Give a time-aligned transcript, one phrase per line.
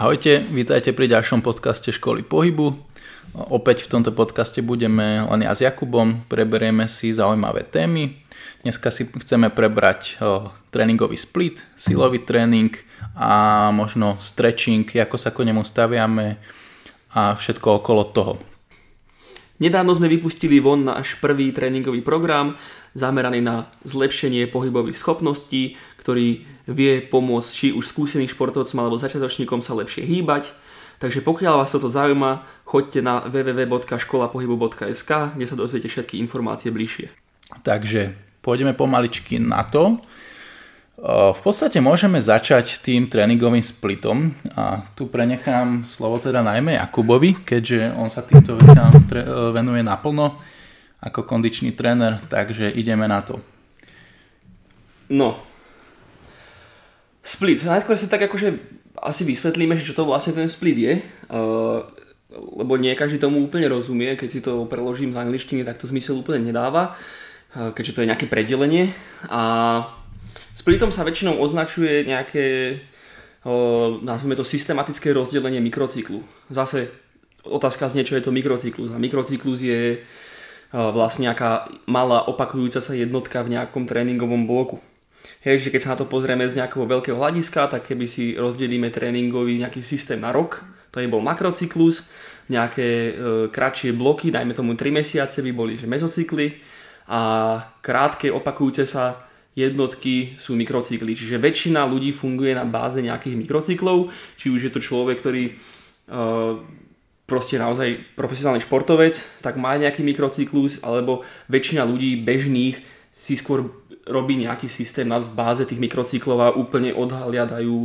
[0.00, 2.72] Ahojte, vítajte pri ďalšom podcaste Školy pohybu.
[3.36, 8.16] Opäť v tomto podcaste budeme len ja s Jakubom, preberieme si zaujímavé témy.
[8.64, 10.16] Dneska si chceme prebrať
[10.72, 12.72] tréningový split, silový tréning
[13.12, 16.40] a možno stretching, ako sa k nemu staviame
[17.12, 18.32] a všetko okolo toho.
[19.60, 22.56] Nedávno sme vypustili von náš prvý tréningový program
[22.96, 29.76] zameraný na zlepšenie pohybových schopností, ktorý vie pomôcť či už skúseným športovcom alebo začiatočníkom sa
[29.76, 30.56] lepšie hýbať.
[30.96, 37.12] Takže pokiaľ vás toto zaujíma, choďte na www.školapohybu.sk, kde sa dozviete všetky informácie bližšie.
[37.60, 40.00] Takže pôjdeme pomaličky na to.
[41.00, 47.96] V podstate môžeme začať tým tréningovým splitom a tu prenechám slovo teda najmä Jakubovi, keďže
[47.96, 48.92] on sa týmto veciam
[49.56, 50.36] venuje naplno
[51.00, 53.40] ako kondičný tréner, takže ideme na to.
[55.08, 55.40] No,
[57.20, 57.64] Split.
[57.64, 58.56] Najskôr si tak akože
[59.00, 60.94] asi vysvetlíme, že čo to vlastne ten split je.
[61.28, 61.84] Uh,
[62.30, 66.22] lebo nie každý tomu úplne rozumie, keď si to preložím z angličtiny, tak to zmysel
[66.22, 66.94] úplne nedáva,
[67.50, 68.94] keďže to je nejaké predelenie.
[69.26, 69.82] A
[70.54, 72.78] splitom sa väčšinou označuje nejaké,
[74.02, 76.22] nazvime to systematické rozdelenie mikrocyklu.
[76.50, 76.90] Zase
[77.44, 78.92] otázka znie, čo je to mikrocyklus.
[78.92, 80.04] A mikrocyklus je
[80.70, 84.78] vlastne nejaká malá opakujúca sa jednotka v nejakom tréningovom bloku.
[85.44, 88.88] Hej, že keď sa na to pozrieme z nejakého veľkého hľadiska, tak keby si rozdelíme
[88.92, 92.08] tréningový nejaký systém na rok, to je bol makrocyklus,
[92.50, 93.12] nejaké e,
[93.48, 96.58] kratšie bloky, dajme tomu 3 mesiace by boli že mezocykly
[97.06, 97.20] a
[97.78, 101.12] krátke opakujúce sa jednotky sú mikrocykly.
[101.14, 105.52] Čiže väčšina ľudí funguje na báze nejakých mikrocyklov, či už je to človek, ktorý e,
[107.26, 112.78] proste naozaj profesionálny športovec, tak má nejaký mikrocyklus, alebo väčšina ľudí bežných
[113.10, 113.66] si skôr
[114.06, 117.76] robí nejaký systém na báze tých mikrocyklov a úplne odhliadajú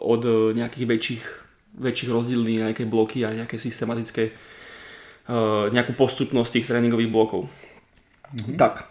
[0.00, 1.24] od e, nejakých väčších,
[1.76, 4.34] väčších rozdielní nejaké bloky a nejaké systematické
[5.30, 7.46] uh, nejakú postupnosť tých tréningových blokov.
[8.34, 8.58] Mm-hmm.
[8.58, 8.90] Tak.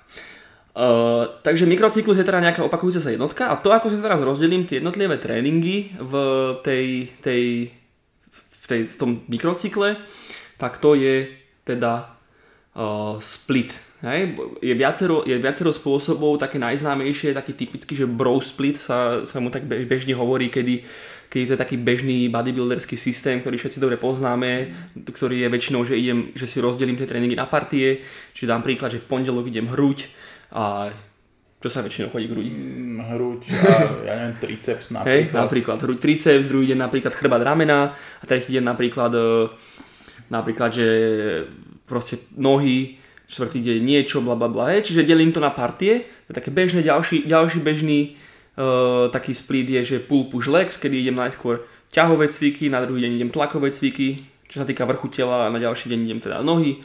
[0.79, 4.63] Uh, takže mikrocyklus je teda nejaká opakujúca sa jednotka a to, ako sa teraz rozdelím
[4.63, 6.13] tie jednotlivé tréningy v,
[6.63, 7.43] tej, tej,
[8.31, 9.99] v, tej, v tom mikrocykle,
[10.55, 11.35] tak to je
[11.67, 12.15] teda
[12.79, 18.79] uh, split Hej, je, viacero, je viacero spôsobov, také najznámejšie, taký typický, že bro split
[18.79, 20.87] sa, sa mu tak bežne hovorí, kedy,
[21.27, 24.71] keď to je taký bežný bodybuilderský systém, ktorý všetci dobre poznáme,
[25.03, 27.99] ktorý je väčšinou, že, idem, že si rozdelím tie tréningy na partie,
[28.31, 30.07] čiže dám príklad, že v pondelok idem hruď
[30.53, 30.89] a
[31.59, 32.51] čo sa väčšinou chodí k hrudi?
[32.55, 33.71] Mm, hruď a
[34.07, 35.11] ja neviem, triceps napríklad.
[35.11, 39.51] Hej, napríklad hruď triceps, druhý deň napríklad chrbát ramena a tretí deň napríklad e,
[40.31, 40.87] napríklad, že
[41.83, 46.49] proste nohy, štvrtý deň niečo, bla bla bla, čiže delím to na partie, to také
[46.49, 48.17] bežné, ďalší, ďalší bežný
[48.57, 53.05] uh, taký split je, že pull push legs, kedy idem najskôr ťahové cviky, na druhý
[53.05, 56.41] deň idem tlakové cviky, čo sa týka vrchu tela a na ďalší deň idem teda
[56.41, 56.81] nohy.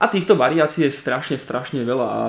[0.00, 2.22] A týchto variácií je strašne, strašne veľa a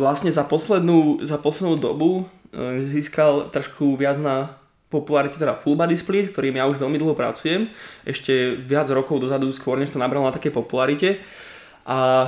[0.00, 4.60] vlastne za poslednú, za poslednú dobu uh, získal trošku viac na
[4.90, 7.70] popularite teda full body split, ktorým ja už veľmi dlho pracujem,
[8.02, 11.22] ešte viac rokov dozadu, skôr než to nabralo na také popularite.
[11.86, 12.26] A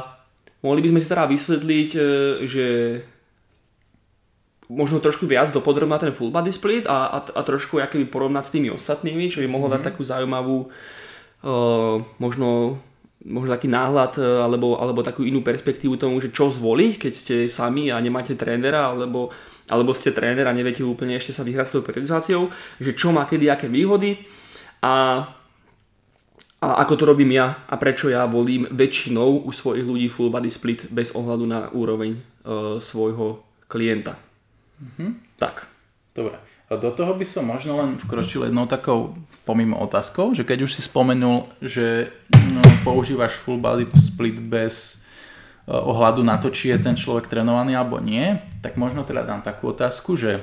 [0.62, 2.00] mohli by sme si teda vysvetliť, e,
[2.47, 2.66] že
[4.70, 8.54] možno trošku viac dopodrobná ten full body split a, a, a trošku by porovnať s
[8.54, 9.82] tými ostatnými, čo by mohlo mm-hmm.
[9.82, 12.81] dať takú zaujímavú uh, možno,
[13.26, 17.36] možno taký náhľad e, alebo, alebo takú inú perspektívu tomu, že čo zvoliť, keď ste
[17.46, 19.30] sami a nemáte trénera alebo,
[19.70, 22.50] alebo ste tréner a neviete úplne ešte sa vyhrať s tou periodizáciou,
[22.82, 24.18] že čo má kedy aké výhody
[24.82, 25.24] a
[26.62, 30.46] a ako to robím ja a prečo ja volím väčšinou u svojich ľudí full body
[30.46, 34.14] split bez ohľadu na úroveň uh, svojho klienta.
[34.78, 35.42] Mm-hmm.
[35.42, 35.66] Tak.
[36.14, 36.38] Dobre.
[36.70, 40.78] A do toho by som možno len vkročil jednou takou pomimo otázkou, že keď už
[40.78, 45.03] si spomenul, že no, používaš full body split bez
[45.66, 49.43] uh, ohľadu na to, či je ten človek trénovaný alebo nie, tak možno teda dám
[49.43, 50.43] takú otázku, že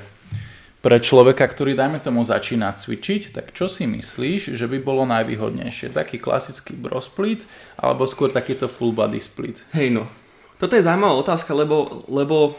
[0.80, 5.92] pre človeka, ktorý dajme tomu začína cvičiť, tak čo si myslíš, že by bolo najvýhodnejšie?
[5.92, 7.44] Taký klasický bro split
[7.76, 9.60] alebo skôr takýto full body split?
[9.76, 10.08] Hej no,
[10.56, 12.56] toto je zaujímavá otázka, lebo, lebo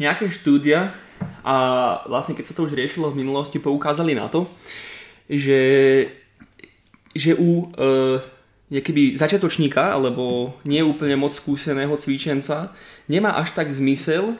[0.00, 0.96] nejaké štúdia
[1.44, 1.56] a
[2.08, 4.48] vlastne keď sa to už riešilo v minulosti, poukázali na to,
[5.28, 5.62] že,
[7.12, 8.24] že u e,
[8.70, 12.72] keby začiatočníka alebo nie úplne moc skúseného cvičenca
[13.12, 14.36] nemá až tak zmysel e,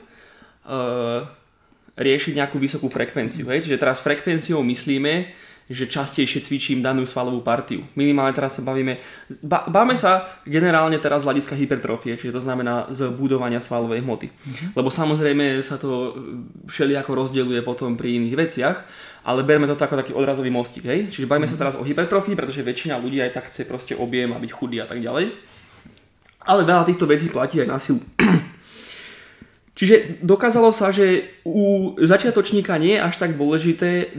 [1.95, 3.47] riešiť nejakú vysokú frekvenciu.
[3.53, 3.69] Hej?
[3.69, 5.31] Čiže teraz frekvenciou myslíme,
[5.65, 7.89] že častejšie cvičím danú svalovú partiu.
[7.97, 9.01] Minimálne teraz sa bavíme,
[9.41, 14.29] ba, báme sa generálne teraz z hľadiska hypertrofie, čiže to znamená z budovania svalovej hmoty.
[14.29, 14.69] Mm-hmm.
[14.77, 16.13] Lebo samozrejme sa to
[16.69, 18.77] všelijako rozdeľuje potom pri iných veciach,
[19.25, 21.09] ale berme to ako taký odrazový mostík, hej?
[21.09, 21.49] Čiže mm-hmm.
[21.49, 24.85] sa teraz o hypertrofii, pretože väčšina ľudí aj tak chce proste objem a byť chudý
[24.85, 25.33] a tak ďalej.
[26.45, 28.05] Ale veľa týchto vecí platí aj na silu.
[29.81, 34.13] Čiže dokázalo sa, že u začiatočníka nie je až tak dôležité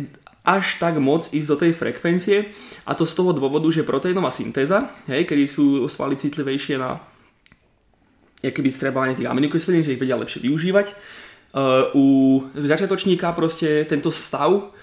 [0.45, 2.53] až tak moc ísť do tej frekvencie
[2.85, 7.01] a to z toho dôvodu, že proteínová syntéza, hej, kedy sú svaly citlivejšie na
[8.45, 10.93] keby strebovanie tých aminokyselín, že ich vedia lepšie využívať.
[11.55, 12.05] Uh, u
[12.53, 14.75] začiatočníka proste tento stav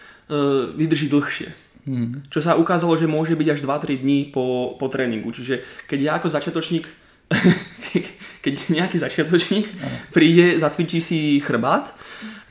[0.77, 1.49] vydrží dlhšie.
[1.83, 2.15] Hmm.
[2.31, 5.35] Čo sa ukázalo, že môže byť až 2-3 dní po, po tréningu.
[5.35, 6.87] Čiže keď ja ako začiatočník
[8.45, 9.67] keď nejaký začiatočník
[10.11, 11.95] príde, zacvičí si chrbát,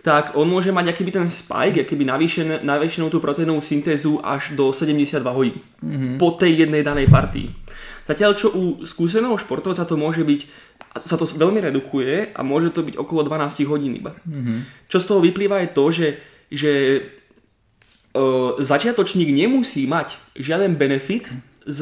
[0.01, 4.73] tak on môže mať akýby ten spike, akýby navýšen, navýšenú tú proteínovú syntézu až do
[4.73, 6.17] 72 hodín mm-hmm.
[6.17, 7.53] po tej jednej danej partii.
[8.09, 10.41] Zatiaľ čo u skúseného športovca to môže byť,
[10.97, 14.17] sa to veľmi redukuje a môže to byť okolo 12 hodín iba.
[14.25, 14.89] Mm-hmm.
[14.89, 16.07] Čo z toho vyplýva je to, že,
[16.49, 16.71] že
[18.13, 21.27] uh, začiatočník nemusí mať žiaden benefit
[21.67, 21.79] z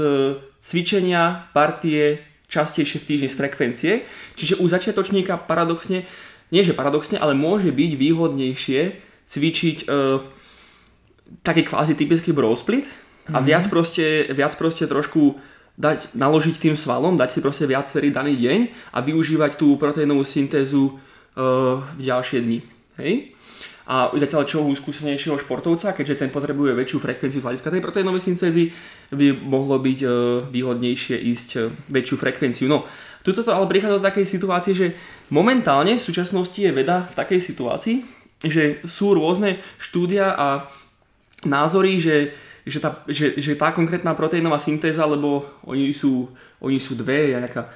[0.60, 3.92] cvičenia partie častejšie v týždni z frekvencie.
[4.36, 6.04] Čiže u začiatočníka paradoxne
[6.50, 8.82] nie že paradoxne, ale môže byť výhodnejšie
[9.30, 10.26] cvičiť uh,
[11.46, 12.90] taký kvázi typický bro split
[13.30, 13.46] a mm-hmm.
[13.46, 15.38] viac proste, viac proste trošku
[15.78, 18.60] dať, naložiť tým svalom, dať si proste viacerý daný deň
[18.92, 22.60] a využívať tú proteínovú syntézu uh, v ďalšie dni.
[22.98, 23.38] Hej?
[23.90, 28.22] A zatiaľ čo u skúsenejšieho športovca, keďže ten potrebuje väčšiu frekvenciu z hľadiska tej proteínovej
[28.22, 28.70] syntézy,
[29.10, 30.12] by mohlo byť uh,
[30.46, 32.70] výhodnejšie ísť uh, väčšiu frekvenciu.
[32.70, 32.86] No,
[33.26, 34.88] tuto to ale prichádza do takej situácie, že
[35.30, 37.98] Momentálne v súčasnosti je veda v takej situácii,
[38.42, 40.66] že sú rôzne štúdia a
[41.46, 42.34] názory, že,
[42.66, 46.34] že, tá, že, že tá konkrétna proteínová syntéza, lebo oni sú,
[46.66, 47.70] oni sú dve, nejaká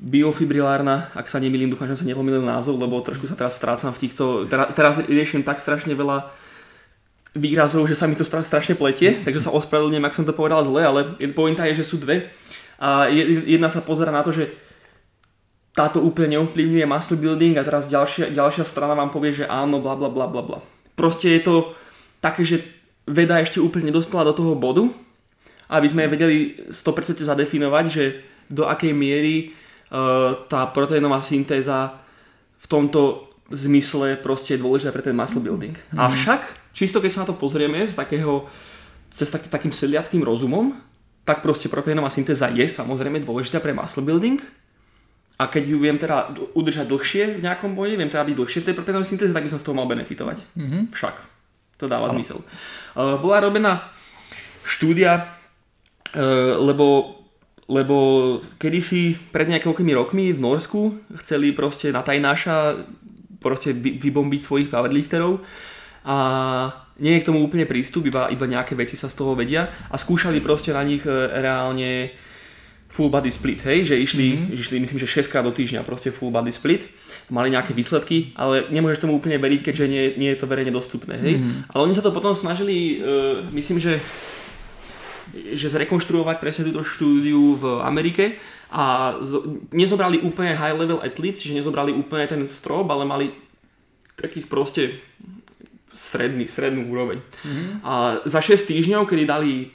[0.00, 4.00] biofibrilárna, ak sa nemýlim, dúfam, že som nepomýlil názov, lebo trošku sa teraz strácam v
[4.00, 6.32] týchto, teraz, teraz riešim tak strašne veľa
[7.36, 10.80] výrazov, že sa mi to strašne pletie, takže sa ospravedlňujem, ak som to povedal zle,
[10.80, 11.00] ale
[11.36, 12.32] pointa je, že sú dve
[12.80, 13.12] a
[13.44, 14.48] jedna sa pozera na to, že
[15.76, 19.94] táto úplne neovplyvňuje muscle building a teraz ďalšia, ďalšia strana vám povie, že áno, bla
[19.94, 20.58] bla bla bla bla.
[20.98, 21.54] Proste je to
[22.18, 22.64] také, že
[23.06, 24.90] veda ešte úplne nedospela do toho bodu,
[25.70, 28.04] aby sme vedeli 100% zadefinovať, že
[28.50, 29.54] do akej miery
[30.46, 31.98] tá proteínová syntéza
[32.60, 35.74] v tomto zmysle proste je dôležitá pre ten muscle building.
[35.90, 35.98] Mm.
[35.98, 38.46] Avšak, čisto keď sa na to pozrieme z takého,
[39.10, 40.78] cez tak, takým sedliackým rozumom,
[41.26, 44.38] tak proste proteínová syntéza je samozrejme dôležitá pre muscle building,
[45.40, 48.66] a keď ju viem teda udržať dlhšie v nejakom boji, viem teda byť dlhšie v
[48.68, 50.44] tej proteínovej syntéze, tak by som z toho mal benefitovať.
[50.52, 50.82] Mm-hmm.
[50.92, 51.16] Však.
[51.80, 52.20] To dáva no.
[52.20, 52.44] zmysel.
[52.92, 53.88] Uh, bola robená
[54.68, 55.32] štúdia,
[56.12, 57.16] uh, lebo
[57.70, 57.96] lebo
[58.58, 62.82] kedysi pred nejakými rokmi v Norsku chceli proste na tajnáša
[63.38, 65.38] proste vybombiť svojich powerlifterov
[66.04, 66.16] a
[67.00, 69.96] nie je k tomu úplne prístup, iba, iba nejaké veci sa z toho vedia a
[69.96, 72.12] skúšali proste na nich e, reálne
[72.90, 74.58] full body split, hej, že išli, mm-hmm.
[74.58, 76.90] išli myslím, že 6 krát do týždňa proste full body split,
[77.30, 81.14] mali nejaké výsledky, ale nemôžeš tomu úplne veriť, keďže nie, nie je to verejne dostupné,
[81.22, 81.38] hej.
[81.38, 81.70] Mm-hmm.
[81.70, 84.02] Ale oni sa to potom snažili, uh, myslím, že
[85.34, 88.38] že zrekonštruovať presne túto štúdiu v Amerike
[88.70, 93.30] a z, nezobrali úplne high level athletes, že nezobrali úplne ten strop, ale mali
[94.18, 94.82] takých proste
[95.94, 97.18] stredný, strednú úroveň.
[97.22, 97.70] Mm-hmm.
[97.82, 99.70] A za 6 týždňov, kedy dali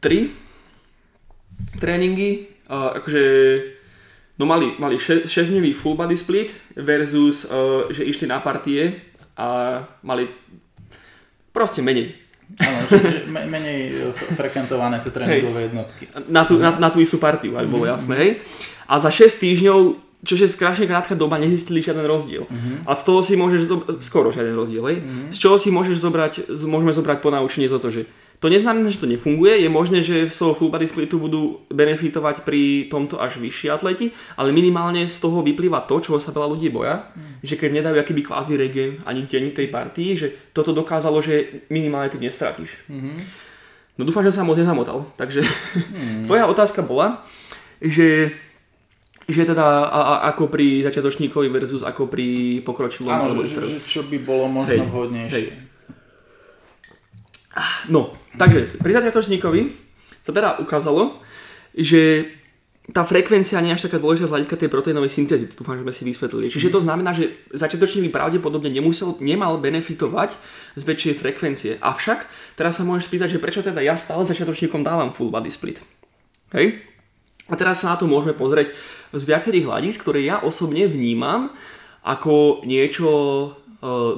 [0.00, 0.28] 3
[1.78, 3.24] tréningy, uh, akože
[4.36, 8.98] no mali, mali 6-dňový full body split versus, uh, že išli na partie
[9.36, 10.28] a mali
[11.54, 12.21] proste menej.
[12.60, 12.78] Áno,
[13.48, 16.04] menej frekventované tie tréningové jednotky.
[16.28, 17.94] Na tú, na, na tú istú partiu, aj bolo mm-hmm.
[17.96, 18.30] jasné, hej.
[18.90, 19.78] A za 6 týždňov,
[20.22, 22.44] čo je strašne krátka doba, nezistili žiaden rozdiel.
[22.44, 22.84] Mm-hmm.
[22.84, 23.62] A z toho si môžeš
[24.04, 24.98] skoro žiaden rozdiel, hej.
[25.00, 25.28] Mm-hmm.
[25.32, 26.32] Z čoho si môžeš zobrať,
[26.68, 28.04] môžeme zobrať po naučenie toto, že
[28.42, 32.42] to neznamená, že to nefunguje, je možné, že z toho full body splitu budú benefitovať
[32.42, 36.66] pri tomto až vyšší atleti, ale minimálne z toho vyplýva to, čoho sa veľa ľudí
[36.74, 37.46] boja, mm.
[37.46, 42.10] že keď nedajú akýby kvázi regen ani deň tej partii, že toto dokázalo, že minimálne
[42.10, 42.82] tým nestratíš.
[42.90, 43.16] Mm-hmm.
[43.94, 45.06] No dúfam, že sa moc nezamotal.
[45.14, 46.22] Takže mm.
[46.26, 47.22] tvoja otázka bola,
[47.78, 48.34] že
[49.30, 53.06] že teda a, a, ako pri začiatočníkovi versus ako pri pokročilom.
[53.06, 55.30] Áno, že, že, čo by bolo možno hej, vhodnejšie.
[55.30, 55.44] Hej.
[57.86, 59.60] No, takže pri začiatočníkovi
[60.22, 61.18] sa teda ukázalo,
[61.74, 62.30] že
[62.90, 65.86] tá frekvencia nie je až taká dôležitá z hľadiska tej proteínovej syntézy, to dúfam, že
[65.86, 66.50] sme si vysvetlili.
[66.50, 70.34] Čiže to znamená, že začiatočný by pravdepodobne nemusel, nemal benefitovať
[70.74, 71.72] z väčšej frekvencie.
[71.78, 72.26] Avšak
[72.58, 75.78] teraz sa môžeš spýtať, že prečo teda ja stále začiatočníkom dávam full body split.
[76.58, 76.82] Hej?
[77.46, 78.74] A teraz sa na to môžeme pozrieť
[79.14, 81.54] z viacerých hľadisk, ktoré ja osobne vnímam
[82.02, 83.08] ako niečo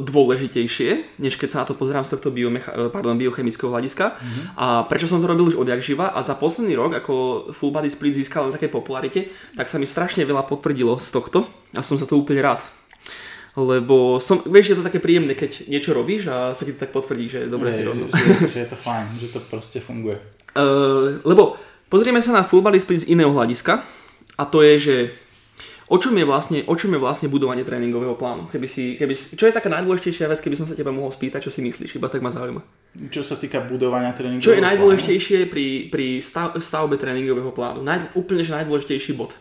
[0.04, 4.12] dôležitejšie, než keď sa na to pozerám z tohto biomecha- e, pardon, biochemického hľadiska.
[4.12, 4.44] Mm-hmm.
[4.60, 7.88] A prečo som to robil už odjak živa a za posledný rok, ako Full Body
[7.88, 11.96] Split získal na takej popularite, tak sa mi strašne veľa potvrdilo z tohto a som
[11.96, 12.60] za to úplne rád.
[13.56, 16.92] Lebo som, vieš, je to také príjemné, keď niečo robíš a sa ti to tak
[16.92, 18.12] potvrdí, že dobre je, si robil.
[18.12, 20.20] Že, že je to fajn, že to proste funguje.
[20.52, 21.56] Uh, lebo
[21.88, 23.80] pozrieme sa na Full Body Split z iného hľadiska
[24.36, 24.96] a to je, že
[25.84, 28.48] O čom je vlastne, o čom je vlastne budovanie tréningového plánu?
[28.48, 31.44] Keby si, keby si, čo je taká najdôležitejšia vec, keby som sa teba mohol spýtať,
[31.44, 32.64] čo si myslíš, iba tak ma zaujíma.
[33.12, 35.52] Čo sa týka budovania tréningového Čo je najdôležitejšie plánu?
[35.52, 37.84] pri, pri stav, stavbe tréningového plánu?
[37.84, 39.36] Naj, úplne že najdôležitejší bod.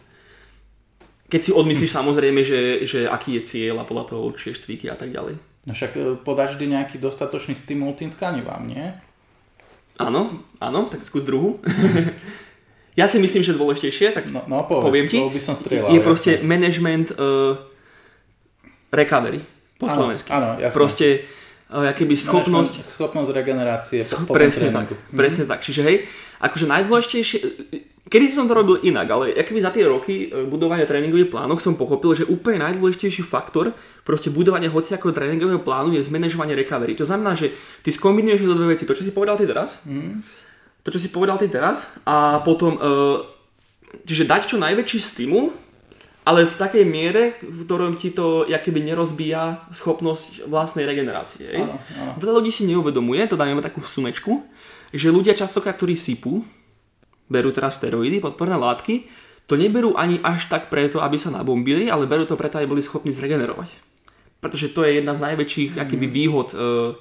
[1.32, 1.98] Keď si odmyslíš hm.
[2.04, 5.40] samozrejme, že, že aký je cieľ a podľa toho určuješ cviky a tak ďalej.
[5.64, 8.84] No však e, podáš vždy nejaký dostatočný stimul tým tkanivám, nie?
[9.96, 11.64] Áno, áno, tak skús druhú.
[12.94, 16.00] Ja si myslím, že dôležitejšie, tak no, no povedz, poviem ti, by som strieľal, je
[16.06, 16.46] proste jasne.
[16.46, 17.58] management uh,
[18.94, 19.42] recovery
[19.82, 20.30] po áno, slovensky.
[20.30, 20.78] Áno, jasne.
[20.78, 21.08] Proste
[21.74, 22.74] uh, keby schopnosť...
[22.86, 25.18] Management, schopnosť regenerácie po, po Presne tak, mm-hmm.
[25.18, 25.60] presne tak.
[25.66, 25.98] Čiže hej,
[26.38, 27.40] akože najdôležitejšie...
[28.04, 31.74] Kedy som to robil inak, ale keby za tie roky e, budovania tréningových plánov som
[31.74, 33.74] pochopil, že úplne najdôležitejší faktor
[34.06, 36.94] proste budovania hociakého tréningového plánu je zmanéžovanie recovery.
[37.00, 38.86] To znamená, že ty skombinuješ do dve veci.
[38.86, 40.43] To, čo si povedal ty teraz, mm
[40.84, 43.24] to, čo si povedal ty teraz a potom, uh,
[44.04, 45.56] čiže dať čo najväčší stimul,
[46.24, 51.52] ale v takej miere, v ktorom ti to keby nerozbíja schopnosť vlastnej regenerácie.
[51.60, 52.12] Áno, áno.
[52.16, 54.44] Veľa ľudí si neuvedomuje, to dáme takú vsunečku,
[54.96, 56.48] že ľudia častokrát, ktorí sypú,
[57.28, 59.08] berú teraz steroidy, podporné látky,
[59.44, 62.84] to neberú ani až tak preto, aby sa nabombili, ale berú to preto, aby boli
[62.84, 63.68] schopní zregenerovať.
[64.40, 65.80] Pretože to je jedna z najväčších mm.
[65.84, 66.96] akýby výhod uh,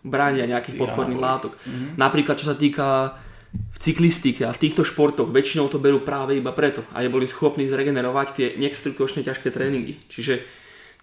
[0.00, 1.52] bránia nejakých podporných látok.
[1.60, 2.00] Mm-hmm.
[2.00, 3.18] Napríklad čo sa týka
[3.50, 7.66] v cyklistike a v týchto športoch väčšinou to berú práve iba preto, aby boli schopní
[7.66, 9.98] zregenerovať tie neextrikočne ťažké tréningy.
[10.06, 10.46] Čiže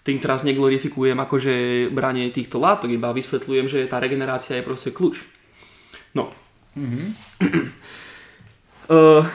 [0.07, 1.53] tým teraz neglorifikujem akože
[1.91, 5.27] branie týchto látok, iba vysvetľujem, že tá regenerácia je proste kľúč.
[6.15, 6.31] No.
[6.79, 7.07] Mm-hmm.
[8.87, 9.27] uh,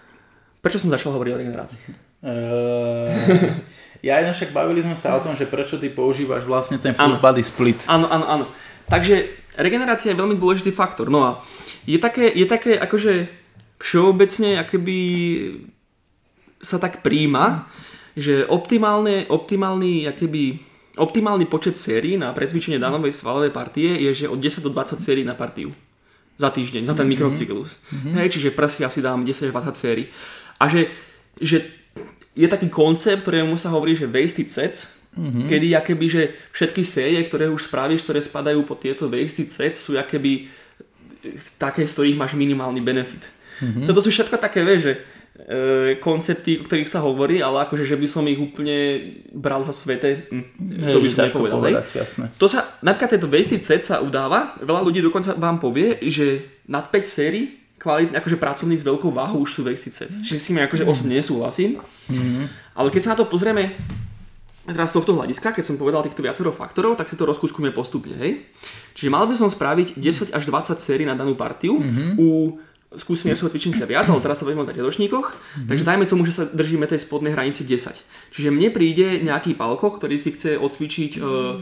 [0.62, 1.80] prečo som začal hovoriť o regenerácii?
[2.20, 3.08] Uh,
[4.04, 7.24] ja však bavili sme sa o tom, že prečo ty používaš vlastne ten full ano.
[7.24, 7.80] body split.
[7.88, 8.44] Áno, áno, áno.
[8.90, 11.08] Takže regenerácia je veľmi dôležitý faktor.
[11.08, 11.30] No a
[11.86, 13.30] je také, je také akože
[13.80, 14.98] všeobecne akoby
[16.60, 17.70] sa tak príjma,
[18.12, 20.60] že optimálne, optimálny, akoby,
[21.00, 25.24] optimálny počet sérií na precvičenie danovej svalovej partie je, že od 10 do 20 sérií
[25.24, 25.72] na partiu.
[26.36, 27.12] Za týždeň, za ten mm-hmm.
[27.16, 27.76] mikrocyklus.
[27.76, 28.12] Mm-hmm.
[28.20, 30.06] Hej, čiže prsia si dám 10-20 sérií.
[30.60, 30.92] A že,
[31.40, 31.64] že
[32.36, 35.46] je taký koncept, ktorému sa hovorí, že wasted sets, Mm-hmm.
[35.50, 36.22] Kedy akéby, že
[36.54, 40.46] všetky série, ktoré už spravíš, ktoré spadajú pod tieto wasted sets, sú akéby
[41.58, 43.26] také, z ktorých máš minimálny benefit.
[43.60, 43.86] Mm-hmm.
[43.90, 44.98] Toto sú všetko také, vieš, že e,
[46.00, 49.02] koncepty, o ktorých sa hovorí, ale akože, že by som ich úplne
[49.34, 51.58] bral za svete, hm, to by som nepovedal.
[51.60, 51.84] Povedať,
[52.40, 56.88] To sa, napríklad tento wasted set sa udáva, veľa ľudí dokonca vám povie, že nad
[56.88, 60.28] 5 sérií kvalitný, akože pracovník s veľkou váhou už sú wasted sets.
[60.28, 60.92] Čiže si mi akože mm-hmm.
[60.92, 61.80] osobne nesúhlasím.
[62.12, 62.44] Mm-hmm.
[62.76, 63.72] Ale keď sa na to pozrieme
[64.68, 68.12] teraz z tohto hľadiska, keď som povedal týchto viacero faktorov, tak si to rozkúskujeme postupne,
[68.16, 68.44] hej.
[68.92, 72.20] Čiže mal by som spraviť 10 až 20 sérií na danú partiu, mm-hmm.
[72.20, 75.68] u skúsenia svojho cvičenia viac, ale teraz sa bavíme o začiatočníkoch, mm-hmm.
[75.70, 77.94] takže dajme tomu, že sa držíme tej spodnej hranici 10.
[78.34, 81.54] Čiže mne príde nejaký palko, ktorý si chce odcvičiť mm-hmm.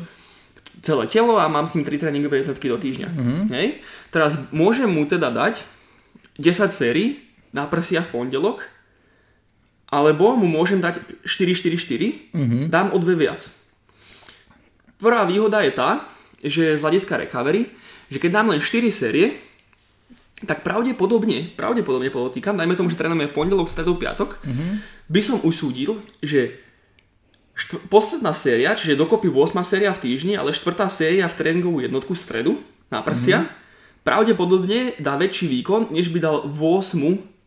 [0.80, 3.08] celé telo a mám s ním 3 tréningové jednotky do týždňa.
[3.12, 3.40] Mm-hmm.
[3.52, 3.84] Hej?
[4.08, 5.68] Teraz môžem mu teda dať
[6.40, 7.20] 10 sérií
[7.52, 8.64] na prsia v pondelok,
[9.88, 12.62] alebo mu môžem dať 4-4-4, mm-hmm.
[12.68, 13.48] dám o dve viac.
[15.00, 16.04] Prvá výhoda je tá,
[16.44, 17.72] že z hľadiska recovery,
[18.12, 19.40] že keď dám len 4 série,
[20.44, 24.70] tak pravdepodobne, pravdepodobne podotýkam, dajme tomu, že trénujeme pondelok, stredu, piatok, mm-hmm.
[25.10, 26.54] by som usúdil, že
[27.58, 32.14] štv- posledná séria, čiže dokopy 8 séria v týždni, ale štvrtá séria v tréningovú jednotku
[32.14, 32.52] v stredu
[32.86, 34.04] na prsia, mm-hmm.
[34.06, 37.37] pravdepodobne dá väčší výkon, než by dal 8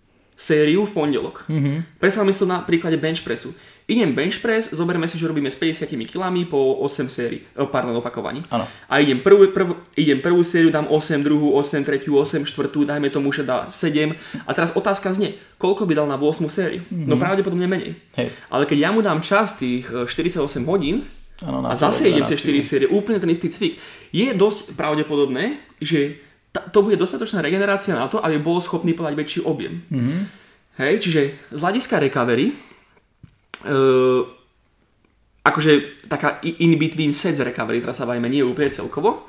[0.42, 1.46] sériu v pondelok.
[1.46, 2.02] Mm-hmm.
[2.02, 3.54] Predstavme si to na príklade bench pressu.
[3.86, 7.94] Idem bench press, zoberme si, že robíme s 50 kg po 8 sérií, oh, pardon,
[7.94, 8.42] opakovaní.
[8.50, 8.66] Ano.
[8.90, 13.12] A idem prvú, prv, idem prvú sériu, dám 8, druhú 8, tretiu 8, štvrtú, dajme
[13.14, 14.16] tomu, že dá 7.
[14.48, 16.82] A teraz otázka znie, koľko by dal na 8 sériu?
[16.88, 17.06] Mm-hmm.
[17.06, 18.00] No pravdepodobne menej.
[18.18, 18.34] Hej.
[18.50, 20.96] Ale keď ja mu dám čas tých 48 e, hodín,
[21.42, 23.78] ano, a zase idem tie 4 série, úplne ten istý cvik,
[24.14, 26.22] je dosť pravdepodobné, že
[26.52, 29.84] to bude dostatočná regenerácia na to, aby bol schopný podať väčší objem.
[29.88, 30.20] Mm-hmm.
[30.84, 34.24] Hej, čiže z hľadiska recovery, uh,
[35.44, 39.28] akože taká in between sets recovery, teraz sa bavíme nie úplne celkovo,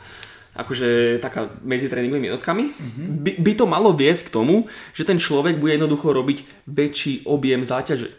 [0.52, 3.06] akože taká medzi tréningovými jednotkami, mm-hmm.
[3.24, 7.62] by, by to malo viesť k tomu, že ten človek bude jednoducho robiť väčší objem
[7.64, 8.12] záťaže.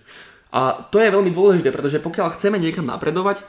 [0.54, 3.42] A to je veľmi dôležité, pretože pokiaľ chceme niekam napredovať,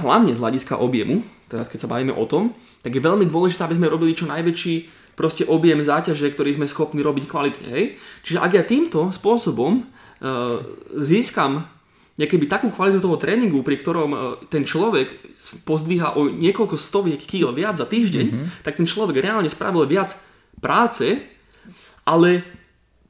[0.00, 1.20] hlavne z hľadiska objemu,
[1.52, 4.74] teraz keď sa bavíme o tom, tak je veľmi dôležité, aby sme robili čo najväčší
[5.12, 7.68] proste objem záťaže, ktorý sme schopní robiť kvalitne.
[7.68, 7.84] Hej?
[8.24, 10.64] Čiže ak ja týmto spôsobom uh,
[10.96, 11.68] získam
[12.16, 15.12] nejaký takú kvalitu toho tréningu, pri ktorom uh, ten človek
[15.68, 18.46] pozdvíha o niekoľko stoviek kýl viac za týždeň, mm-hmm.
[18.64, 20.16] tak ten človek reálne spravil viac
[20.64, 21.20] práce,
[22.08, 22.59] ale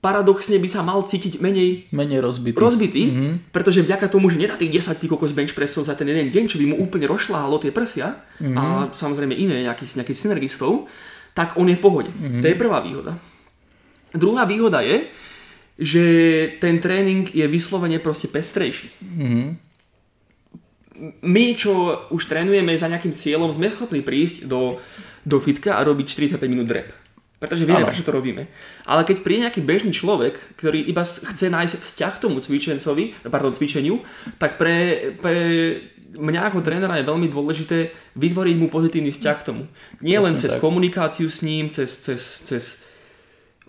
[0.01, 3.35] paradoxne by sa mal cítiť menej, menej rozbitý, rozbitý mm-hmm.
[3.53, 6.57] pretože vďaka tomu, že nedá tých 10 kokos bench pressov za ten jeden deň, čo
[6.57, 8.57] by mu úplne rozšľahalo tie prsia mm-hmm.
[8.57, 8.63] a
[8.97, 10.89] samozrejme iné nejakých, nejakých synergistov,
[11.37, 12.11] tak on je v pohode.
[12.11, 12.41] Mm-hmm.
[12.41, 13.13] To je prvá výhoda.
[14.17, 15.07] Druhá výhoda je,
[15.81, 16.05] že
[16.59, 18.89] ten tréning je vyslovene proste pestrejší.
[19.05, 19.47] Mm-hmm.
[21.25, 21.73] My, čo
[22.13, 24.77] už trénujeme za nejakým cieľom, sme schopní prísť do,
[25.25, 26.93] do fitka a robiť 45 minút rep.
[27.41, 28.53] Pretože vieme, prečo to robíme.
[28.85, 33.57] Ale keď príde nejaký bežný človek, ktorý iba chce nájsť vzťah k tomu cvičencovi, pardon,
[33.57, 34.05] cvičeniu,
[34.37, 35.35] tak pre, pre
[36.21, 39.65] mňa ako trénera je veľmi dôležité vytvoriť mu pozitívny vzťah k tomu.
[40.05, 40.61] Nie len cez tak.
[40.61, 42.65] komunikáciu s ním, cez, cez, cez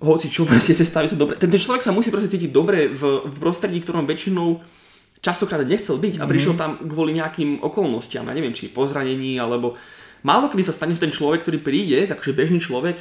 [0.04, 1.40] hoci čo, proste cez sa dobre.
[1.40, 4.60] Ten, ten človek sa musí proste cítiť dobre v, v prostredí, ktorom väčšinou
[5.24, 6.28] častokrát nechcel byť a mm-hmm.
[6.28, 9.78] prišiel tam kvôli nejakým okolnostiam, ja neviem, či pozranení alebo
[10.26, 12.98] málo kedy sa stane, že ten človek, ktorý príde, takže bežný človek,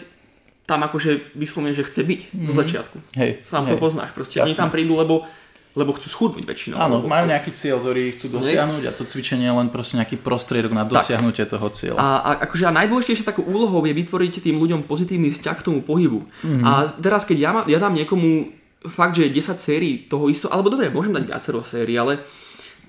[0.71, 2.47] tam akože vyslovene, že chce byť mm-hmm.
[2.47, 2.61] zo mhm.
[2.63, 2.97] začiatku.
[3.19, 3.75] Hej, Sám hej.
[3.75, 4.15] to poznáš.
[4.15, 5.27] Proste oni tam prídu, lebo
[5.71, 6.83] lebo chcú schudnúť väčšinou.
[6.83, 10.75] Áno, majú nejaký cieľ, ktorý chcú dosiahnuť a to cvičenie je len proste nejaký prostriedok
[10.75, 11.55] na dosiahnutie tak.
[11.55, 11.99] toho cieľa.
[12.03, 15.87] A, a akože a najdôležitejšie takou úlohou je vytvoriť tým ľuďom pozitívny vzťah k tomu
[15.87, 16.27] pohybu.
[16.27, 16.67] Mm-hmm.
[16.67, 18.51] A teraz keď ja, ja dám niekomu
[18.91, 22.27] fakt, že 10 sérií toho isto, alebo dobre, môžem dať viacero sérií, ale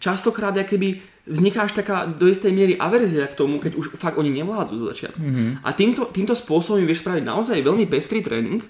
[0.02, 4.34] častokrát keby vzniká až taká do istej miery averzia k tomu, keď už fakt oni
[4.34, 5.22] nevládzu zo začiatku.
[5.22, 5.50] Mm-hmm.
[5.62, 8.62] A týmto, týmto spôsobom vieš spraviť naozaj veľmi pestrý tréning,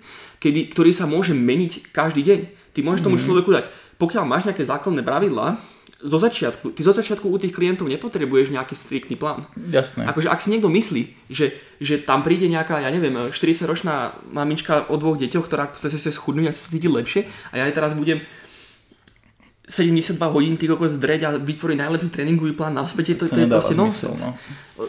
[0.43, 2.39] kedy, ktorý sa môže meniť každý deň.
[2.75, 3.05] Ty môžeš mm-hmm.
[3.07, 3.23] tomu mhm.
[3.23, 3.65] človeku dať,
[3.99, 5.59] pokiaľ máš nejaké základné pravidlá,
[6.01, 9.45] zo začiatku, ty zo začiatku u tých klientov nepotrebuješ nejaký striktný plán.
[9.69, 10.09] Jasné.
[10.09, 14.97] Akože ak si niekto myslí, že, že tam príde nejaká, ja neviem, 40-ročná mamička o
[14.97, 17.21] dvoch deťoch, ktorá chce sa schudnúť a chce sa cítiť lepšie
[17.53, 18.25] a ja aj teraz budem
[19.67, 23.39] 72 hodín ty kokos dreť a vytvoriť najlepší tréningový plán na svete, to, to, to
[23.43, 24.19] je proste nonsens.
[24.19, 24.35] No.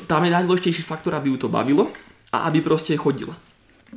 [0.08, 1.92] Tam je najdôležitejší faktor, aby ju to bavilo
[2.32, 3.36] a aby proste chodila.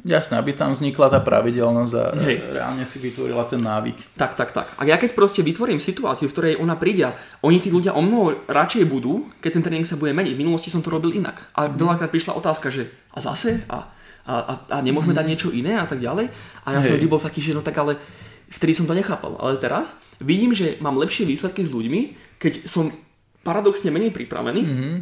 [0.04, 2.38] Jasné, aby tam vznikla tá pravidelnosť a Hej.
[2.52, 4.20] reálne si vytvorila ten návyk.
[4.20, 4.76] Tak, tak, tak.
[4.76, 7.08] A ja keď proste vytvorím situáciu, v ktorej ona príde,
[7.40, 10.36] oni tí ľudia o mnoho radšej budú, keď ten tréning sa bude meniť.
[10.36, 11.48] V minulosti som to robil inak.
[11.56, 11.80] A mm.
[11.80, 13.64] veľakrát prišla otázka, že a zase?
[13.72, 13.88] A,
[14.28, 15.20] a, a, a nemôžeme mm.
[15.24, 16.28] dať niečo iné a tak ďalej.
[16.68, 16.92] A ja Hej.
[16.92, 17.96] som vždy bol taký, že no tak ale
[18.52, 19.40] vtedy som to nechápal.
[19.40, 22.02] Ale teraz vidím, že mám lepšie výsledky s ľuďmi,
[22.40, 22.92] keď som
[23.46, 24.96] paradoxne menej pripravený, mm-hmm.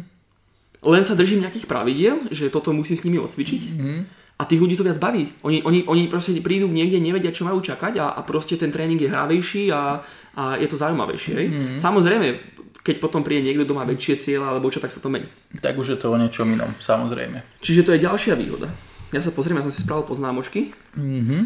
[0.84, 3.98] len sa držím nejakých pravidiel, že toto musím s nimi odcvičiť mm-hmm.
[4.36, 5.32] a tých ľudí to viac baví.
[5.40, 9.00] Oni, oni, oni proste prídu niekde, nevedia, čo majú čakať a, a proste ten tréning
[9.00, 10.04] je hravejší a,
[10.36, 11.32] a je to zaujímavejšie.
[11.32, 11.76] Mm-hmm.
[11.80, 12.26] Samozrejme,
[12.84, 15.24] keď potom príde niekto, kto má väčšie cieľa alebo čo, tak sa to mení.
[15.56, 17.40] Tak už je to o niečom inom, samozrejme.
[17.64, 18.68] Čiže to je ďalšia výhoda.
[19.08, 20.76] Ja sa pozriem, ja som si spravil poznámočky.
[20.92, 21.42] Mm-hmm.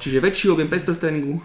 [0.00, 1.44] Čiže väčší objem tréningu,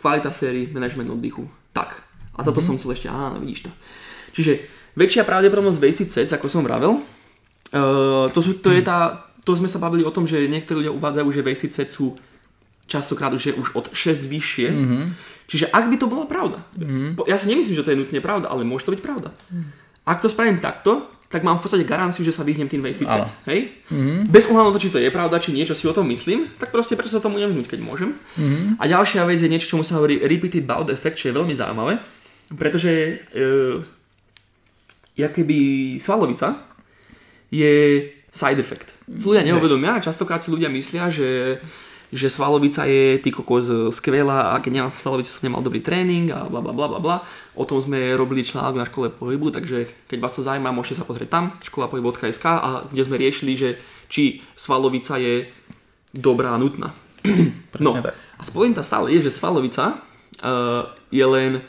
[0.00, 1.44] kvalita sérií, management oddychu.
[1.76, 2.00] Tak.
[2.34, 2.66] A toto mm-hmm.
[2.66, 3.70] som chcel ešte, áno, vidíš to.
[4.32, 4.52] Čiže
[4.96, 9.68] väčšia pravdepodobnosť wasted sets, ako som vravel, uh, to, sú, to je tá, to sme
[9.68, 12.16] sa bavili o tom, že niektorí ľudia uvádzajú, že wasted sets sú
[12.90, 14.68] častokrát už, už od 6 vyššie.
[14.72, 15.04] Mm-hmm.
[15.46, 17.22] Čiže ak by to bola pravda, mm-hmm.
[17.28, 19.30] ja si nemyslím, že to je nutne pravda, ale môže to byť pravda.
[19.50, 19.70] Mm.
[20.06, 23.38] Ak to spravím takto, tak mám v podstate garanciu, že sa vyhnem tým basic sets.
[23.46, 23.70] Hej?
[23.86, 24.26] Mm-hmm.
[24.26, 26.74] Bez ohľadu na to, či to je pravda, či niečo si o tom myslím, tak
[26.74, 28.18] proste prečo sa tomu nevyhnúť, keď môžem.
[28.34, 28.82] Mm-hmm.
[28.82, 32.02] A ďalšia vec je niečo, čomu sa hovorí repeated bout effect, čo je veľmi zaujímavé,
[32.58, 33.78] pretože uh,
[35.14, 35.58] keby
[36.02, 36.66] svalovica
[37.54, 38.98] je side effect.
[39.06, 41.62] Ľudia neuvedomia, častokrát si ľudia myslia, že
[42.10, 46.50] že svalovica je ty kokos skvelá a keď nemám svalovicu som nemal dobrý tréning a
[46.50, 47.16] bla bla bla bla bla.
[47.54, 51.06] O tom sme robili článok na škole pohybu, takže keď vás to zaujíma, môžete sa
[51.06, 53.78] pozrieť tam, školapohyb.sk a kde sme riešili, že
[54.10, 55.46] či svalovica je
[56.10, 56.90] dobrá a nutná.
[57.78, 60.02] no a spolinta stále je, že svalovica
[60.42, 61.62] uh, je len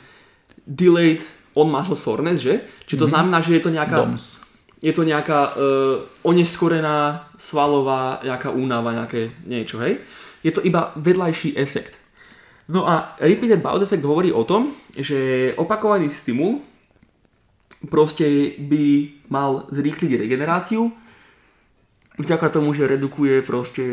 [0.66, 1.22] delayed
[1.54, 2.64] on muscle soreness, že?
[2.88, 3.12] Či to mm-hmm.
[3.12, 3.98] znamená, že je to nejaká...
[4.00, 4.41] DOMS.
[4.82, 10.02] Je to nejaká uh, oneskorená svalová nejaká únava, nejaké niečo, hej?
[10.42, 11.98] je to iba vedľajší efekt.
[12.70, 16.62] No a repeated bout effect hovorí o tom, že opakovaný stimul
[17.90, 18.86] proste by
[19.30, 20.94] mal zrýchliť regeneráciu
[22.22, 23.86] vďaka tomu, že redukuje proste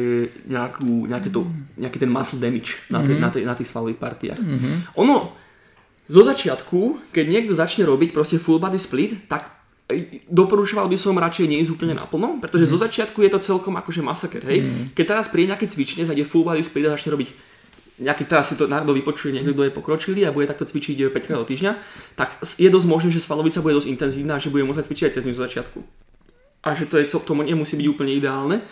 [0.44, 1.48] nejakú, nejaký, to,
[1.80, 3.22] nejaký ten muscle damage na, te, mm-hmm.
[3.24, 4.36] na, te, na tých svalových partiách.
[4.36, 5.00] Mm-hmm.
[5.00, 5.32] Ono,
[6.08, 9.48] zo začiatku, keď niekto začne robiť proste full body split, tak
[10.28, 12.72] doporučoval by som radšej neísť úplne naplno, pretože mm.
[12.72, 14.68] zo začiatku je to celkom akože masaker, hej.
[14.68, 14.92] Mm.
[14.92, 17.28] Keď teraz príde nejaké cvičenie, zajde body split a začne robiť
[17.98, 21.18] nejaký teraz si to náhodou vypočuje niekto, kto je pokročilý a bude takto cvičiť 5
[21.18, 21.72] krát do týždňa,
[22.14, 25.12] tak je dosť možné, že svalovica bude dosť intenzívna a že bude musieť cvičiť aj
[25.18, 25.78] cez zo začiatku.
[26.62, 28.62] A že to, je, to nemusí byť úplne ideálne.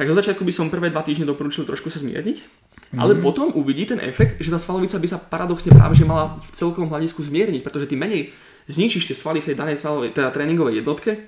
[0.00, 2.98] Tak zo začiatku by som prvé dva týždne doporučil trošku sa zmierniť, mm.
[3.00, 6.50] ale potom uvidí ten efekt, že tá svalovica by sa paradoxne práve že mala v
[6.56, 8.32] celkom hľadisku zmierniť, pretože ty menej
[8.70, 11.26] zničíš tie svaly v tej danej svalovej, teda tréningovej jednotke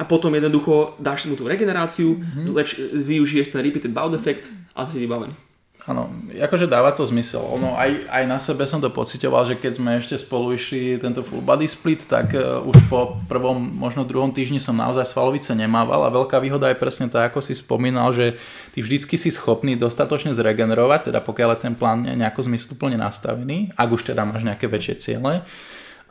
[0.00, 2.44] a potom jednoducho dáš mu tú regeneráciu, mm-hmm.
[2.50, 5.36] lepš- využiješ ten repeated bout effect a si vybavený.
[5.84, 7.44] Áno, akože dáva to zmysel.
[7.44, 11.20] Ono, aj, aj na sebe som to pocitoval, že keď sme ešte spolu išli tento
[11.20, 16.08] full body split, tak uh, už po prvom, možno druhom týždni som naozaj svalovice nemával
[16.08, 18.40] a veľká výhoda je presne tá, ako si spomínal, že
[18.72, 23.88] ty vždycky si schopný dostatočne zregenerovať, teda pokiaľ je ten plán nejako zmysluplne nastavený, ak
[23.92, 25.44] už teda máš nejaké väčšie ciele,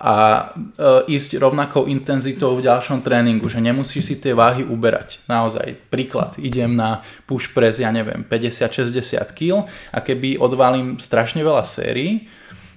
[0.02, 5.24] a e, ísť rovnakou intenzitou v ďalšom tréningu, že nemusíš si tie váhy uberať.
[5.30, 8.94] Naozaj, príklad, idem na push press, ja neviem, 50-60
[9.38, 12.28] kg a keby odvalím strašne veľa sérií,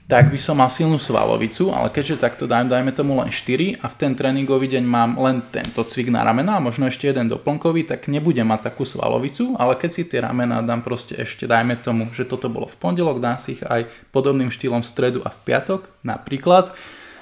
[0.07, 3.91] tak by som mal silnú svalovicu, ale keďže takto dajme, dajme tomu len 4 a
[3.91, 7.91] v ten tréningový deň mám len tento cvik na ramena a možno ešte jeden doplnkový,
[7.91, 12.07] tak nebudem mať takú svalovicu, ale keď si tie ramena dám proste ešte, dajme tomu,
[12.15, 15.43] že toto bolo v pondelok, dám si ich aj podobným štýlom v stredu a v
[15.43, 16.71] piatok napríklad,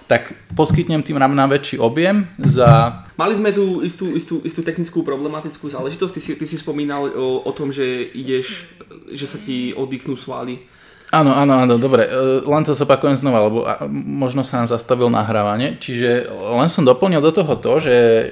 [0.04, 3.00] tak poskytnem tým ramenám väčší objem za...
[3.16, 6.12] Mali sme tu istú, istú, istú technickú problematickú záležitosť.
[6.12, 8.68] Ty si, ty si spomínal o, o tom, že ideš,
[9.08, 10.60] že sa ti oddychnú svaly.
[11.14, 12.10] Áno, áno, áno, dobre.
[12.10, 13.58] E, len to zopakujem znova, lebo
[13.94, 15.78] možno sa nám zastavil nahrávanie.
[15.78, 18.26] Čiže len som doplnil do toho to, že e,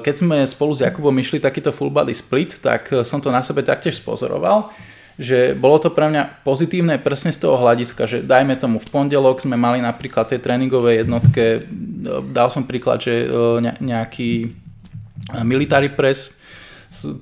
[0.00, 3.66] keď sme spolu s Jakubom išli takýto full body split, tak som to na sebe
[3.66, 4.70] taktiež spozoroval
[5.20, 9.44] že bolo to pre mňa pozitívne presne z toho hľadiska, že dajme tomu v pondelok
[9.44, 11.64] sme mali napríklad tej tréningovej jednotke,
[12.32, 13.26] dal som príklad, že e,
[13.84, 14.48] nejaký e,
[15.44, 16.32] military press,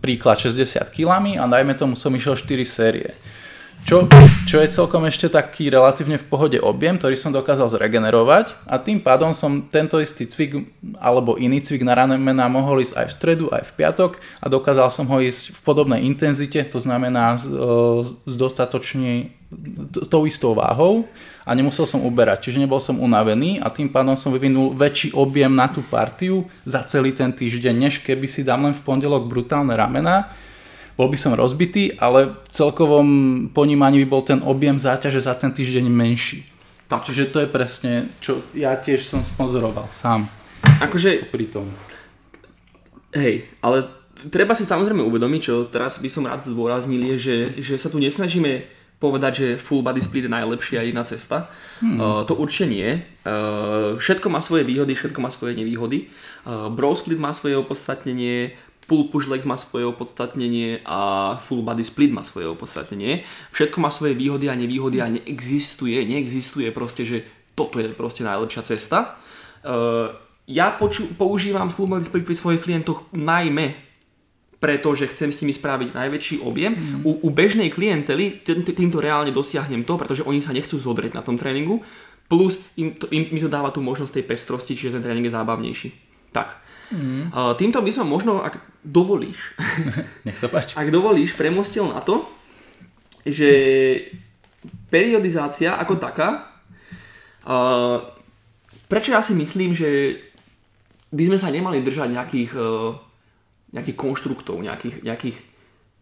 [0.02, 3.10] príklad 60 kg a dajme tomu som išiel 4 série.
[3.80, 4.06] Čo,
[4.46, 9.02] čo je celkom ešte taký relatívne v pohode objem, ktorý som dokázal zregenerovať a tým
[9.02, 10.68] pádom som tento istý cvik
[11.00, 14.94] alebo iný cvik na ramena mohol ísť aj v stredu, aj v piatok a dokázal
[14.94, 19.34] som ho ísť v podobnej intenzite, to znamená s, e, dostatočne
[20.06, 21.10] tou istou váhou
[21.42, 25.50] a nemusel som uberať, čiže nebol som unavený a tým pádom som vyvinul väčší objem
[25.50, 29.74] na tú partiu za celý ten týždeň, než keby si dám len v pondelok brutálne
[29.74, 30.30] ramena
[31.00, 33.08] bol by som rozbitý, ale v celkovom
[33.56, 36.44] ponímaní by bol ten objem záťaže za ten týždeň menší.
[36.92, 37.08] Tak.
[37.08, 40.28] Čiže to je presne, čo ja tiež som sponzoroval sám.
[40.60, 41.32] Akože...
[41.32, 41.72] Pri tom.
[43.16, 43.88] Hej, ale
[44.28, 47.96] treba si samozrejme uvedomiť, čo teraz by som rád zdôraznil, je, že, že sa tu
[47.96, 48.68] nesnažíme
[49.00, 51.48] povedať, že full body split je najlepšia jedna cesta.
[51.80, 51.96] Hmm.
[51.96, 53.00] Uh, to určite nie.
[53.24, 56.12] Uh, všetko má svoje výhody, všetko má svoje nevýhody.
[56.44, 58.52] Uh, bro split má svoje opodstatnenie,
[58.90, 63.22] pull push legs má svoje opodstatnenie a full body split má svoje opodstatnenie.
[63.54, 67.22] Všetko má svoje výhody a nevýhody a neexistuje, neexistuje proste, že
[67.54, 69.14] toto je proste najlepšia cesta.
[69.62, 70.10] Uh,
[70.50, 73.78] ja poču, používam full body split pri svojich klientoch najmä
[74.58, 76.74] preto, že chcem s nimi spraviť najväčší objem.
[76.74, 77.00] Mm.
[77.06, 81.22] U, u bežnej klientely tým, týmto reálne dosiahnem to, pretože oni sa nechcú zodreť na
[81.22, 81.80] tom tréningu,
[82.26, 85.32] plus im to, im, mi to dáva tú možnosť tej pestrosti, čiže ten tréning je
[85.32, 85.88] zábavnejší.
[86.34, 86.69] Tak.
[86.90, 87.30] Mm.
[87.54, 89.54] Týmto by som možno, ak dovolíš,
[90.26, 90.74] Nech sa páči.
[90.74, 92.26] ak dovolíš, premostil na to,
[93.22, 93.50] že
[94.90, 96.50] periodizácia ako taká,
[98.90, 100.18] prečo ja si myslím, že
[101.10, 102.94] by sme sa nemali držať nejakých, uh,
[103.74, 105.36] nejakých konštruktov, nejakých, nejakých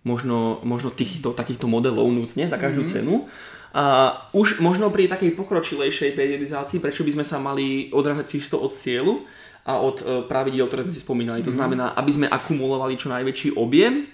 [0.04, 2.94] možno, možno týchto, takýchto modelov nutne za každú mm-hmm.
[2.96, 3.28] cenu.
[3.76, 8.56] A už možno pri takej pokročilejšej periodizácii, prečo by sme sa mali odrážať si to
[8.56, 9.28] od cieľu,
[9.68, 11.44] a od e, pravidiel, ktoré sme si spomínali.
[11.44, 11.58] To mhm.
[11.60, 14.08] znamená, aby sme akumulovali čo najväčší objem,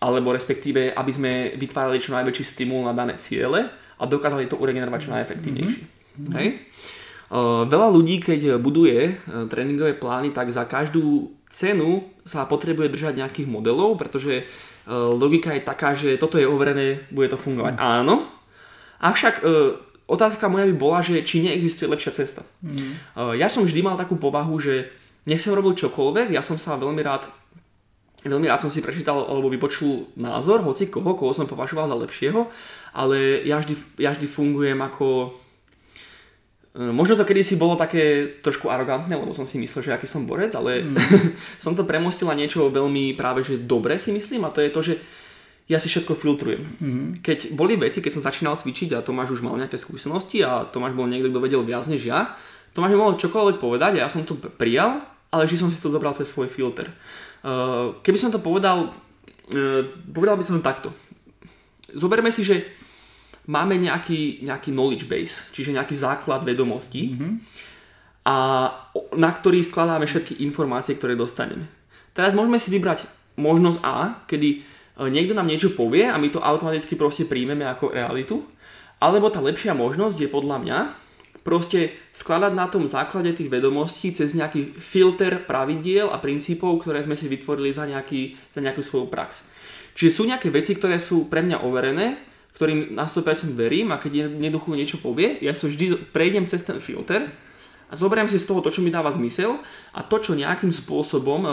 [0.00, 3.68] alebo respektíve, aby sme vytvárali čo najväčší stimul na dané ciele
[4.00, 5.84] a dokázali to uregenerovať čo najefektívnejšie.
[5.84, 6.34] Mm-hmm.
[6.36, 6.48] Hej?
[7.32, 13.24] Uh, veľa ľudí, keď buduje uh, tréningové plány, tak za každú cenu sa potrebuje držať
[13.24, 14.44] nejakých modelov, pretože
[14.90, 17.78] logika je taká, že toto je overené, bude to fungovať.
[17.78, 17.80] Mm.
[17.80, 18.28] Áno,
[19.00, 19.40] avšak
[20.06, 22.42] otázka moja by bola, že či neexistuje lepšia cesta.
[22.60, 22.96] Mm.
[23.40, 24.92] Ja som vždy mal takú povahu, že
[25.24, 27.28] nech som robil čokoľvek, ja som sa veľmi rád
[28.24, 32.48] Veľmi rád som si prečítal alebo vypočul názor, hoci koho, koho som považoval za lepšieho,
[32.96, 35.36] ale ja vždy, ja vždy fungujem ako
[36.74, 40.58] Možno to kedysi bolo také trošku arogantné, lebo som si myslel, že aký som borec,
[40.58, 40.98] ale mm.
[41.62, 44.94] som to premostila niečo veľmi práve že dobre si myslím a to je to, že
[45.64, 46.62] ja si všetko filtrujem.
[46.76, 47.08] Mm.
[47.24, 50.92] Keď boli veci, keď som začínal cvičiť a Tomáš už mal nejaké skúsenosti a Tomáš
[50.92, 52.36] bol niekto, kto vedel viac než ja,
[52.76, 55.00] Tomáš mi mohol čokoľvek povedať a ja som to prijal,
[55.32, 56.90] ale že som si to zobral cez svoj filter.
[58.04, 58.92] Keby som to povedal,
[60.10, 60.92] povedal by som takto.
[61.94, 62.66] Zoberme si, že
[63.46, 67.32] máme nejaký, nejaký knowledge base, čiže nejaký základ vedomostí mm-hmm.
[68.26, 68.36] a
[69.14, 71.68] na ktorý skladáme všetky informácie, ktoré dostaneme.
[72.10, 73.06] Teraz môžeme si vybrať
[73.38, 78.46] možnosť A, kedy niekto nám niečo povie a my to automaticky proste príjmeme ako realitu,
[79.02, 80.78] alebo tá lepšia možnosť je podľa mňa
[81.44, 87.18] proste skladať na tom základe tých vedomostí cez nejaký filter pravidiel a princípov, ktoré sme
[87.18, 89.44] si vytvorili za, nejaký, za nejakú svoju prax.
[89.92, 92.16] Čiže sú nejaké veci, ktoré sú pre mňa overené,
[92.56, 96.80] ktorým na 100% verím a keď jednoducho niečo povie, ja sa vždy prejdem cez ten
[96.80, 97.28] filter
[97.90, 99.60] a zoberiem si z toho to, čo mi dáva zmysel
[99.92, 101.52] a to, čo nejakým spôsobom uh,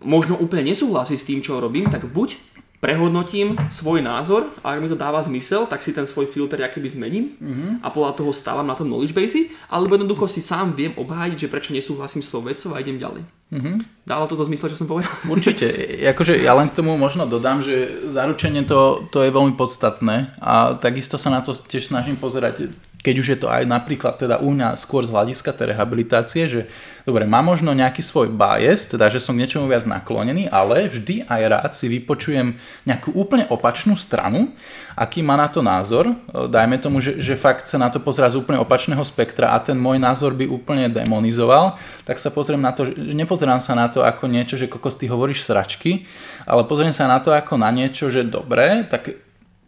[0.00, 2.36] možno úplne nesúhlasí s tým, čo robím, tak buď
[2.84, 6.88] prehodnotím svoj názor a ak mi to dáva zmysel, tak si ten svoj filter by
[6.92, 7.70] zmením mm-hmm.
[7.80, 11.48] a podľa toho stávam na tom knowledge base, alebo jednoducho si sám viem obhájiť, že
[11.48, 13.24] prečo nesúhlasím s tou vecou a idem ďalej.
[13.56, 13.74] Mm-hmm.
[14.04, 15.08] Dalo toto zmysel, čo som povedal?
[15.32, 15.64] Určite.
[16.12, 20.76] Akože ja len k tomu možno dodám, že zaručenie to, to je veľmi podstatné a
[20.76, 22.68] takisto sa na to tiež snažím pozerať
[23.04, 26.60] keď už je to aj napríklad teda u mňa skôr z hľadiska tej rehabilitácie, že
[27.04, 31.28] dobre, má možno nejaký svoj bias, teda že som k niečomu viac naklonený, ale vždy
[31.28, 32.56] aj rád si vypočujem
[32.88, 34.56] nejakú úplne opačnú stranu,
[34.96, 36.16] aký má na to názor.
[36.32, 39.76] Dajme tomu, že, že fakt sa na to pozerá z úplne opačného spektra a ten
[39.76, 41.76] môj názor by úplne demonizoval,
[42.08, 45.12] tak sa pozriem na to, že nepozerám sa na to ako niečo, že kokos ty
[45.12, 46.08] hovoríš sračky,
[46.48, 49.23] ale pozriem sa na to ako na niečo, že dobre, tak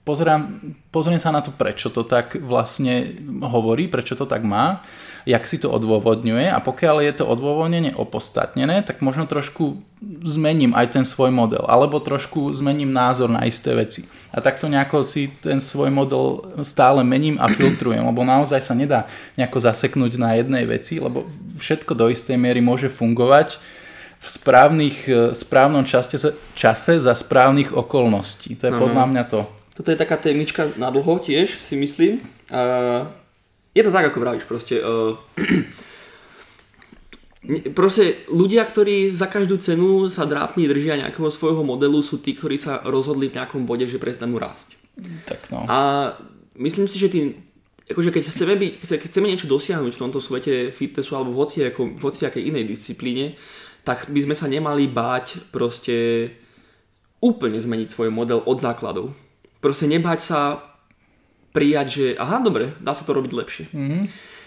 [0.06, 0.62] pozerám,
[0.94, 4.86] pozriem sa na to, prečo to tak vlastne hovorí, prečo to tak má,
[5.26, 9.82] jak si to odôvodňuje a pokiaľ je to odôvodnenie opostatnené, tak možno trošku
[10.22, 14.06] zmením aj ten svoj model, alebo trošku zmením názor na isté veci.
[14.30, 19.10] A takto nejako si ten svoj model stále mením a filtrujem, lebo naozaj sa nedá
[19.34, 21.26] nejako zaseknúť na jednej veci, lebo
[21.58, 23.58] všetko do istej miery môže fungovať
[24.22, 28.54] v správnych, správnom čase, čase za správnych okolností.
[28.62, 29.55] To je podľa mňa to.
[29.76, 32.24] Toto je taká témička na dlho tiež, si myslím.
[32.48, 33.12] Uh,
[33.76, 34.80] je to tak, ako vravíš proste.
[34.86, 35.20] Uh,
[37.74, 42.58] proste ľudia, ktorí za každú cenu sa drápni držia nejakého svojho modelu, sú tí, ktorí
[42.58, 44.74] sa rozhodli v nejakom bode, že prestanú rásť.
[45.28, 45.62] Tak no.
[45.68, 45.78] A
[46.58, 47.20] myslím si, že tí,
[47.86, 51.56] akože keď, chceme byť, keď chceme niečo dosiahnuť v tomto svete fitnessu alebo v hoci,
[51.62, 53.38] ako, v hoci akej inej disciplíne,
[53.86, 56.28] tak by sme sa nemali báť proste
[57.22, 59.14] úplne zmeniť svoj model od základov
[59.60, 60.40] proste nebať sa
[61.56, 63.64] prijať, že aha, dobre, dá sa to robiť lepšie.
[63.72, 64.02] Mm-hmm.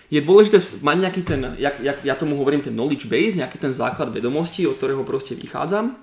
[0.09, 3.73] Je dôležité mať nejaký ten, jak, jak ja tomu hovorím, ten knowledge base, nejaký ten
[3.73, 5.97] základ vedomostí, od ktorého proste vychádzam,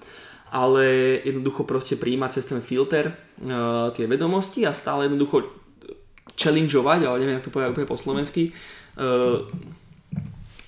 [0.55, 0.85] ale
[1.27, 5.51] jednoducho proste prijímať cez ten filter uh, tie vedomosti a stále jednoducho
[6.39, 8.43] challengeovať, ale neviem, ako to povedať úplne po slovensky,
[8.99, 9.43] uh,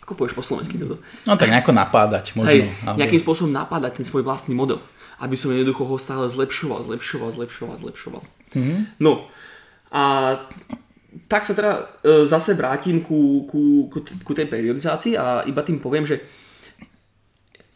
[0.03, 0.99] ako povieš po slovensky toto?
[1.29, 2.51] No tak nejako napádať možno.
[2.51, 4.83] Hej, nejakým spôsobom napádať ten svoj vlastný model
[5.19, 8.23] aby som jednoducho ho stále zlepšoval, zlepšoval, zlepšoval, zlepšoval.
[8.55, 8.81] Mm-hmm.
[9.03, 9.27] No
[9.91, 10.37] a
[11.27, 11.73] tak sa teda
[12.05, 16.21] e, zase vrátim ku, ku, ku, ku tej periodizácii a iba tým poviem, že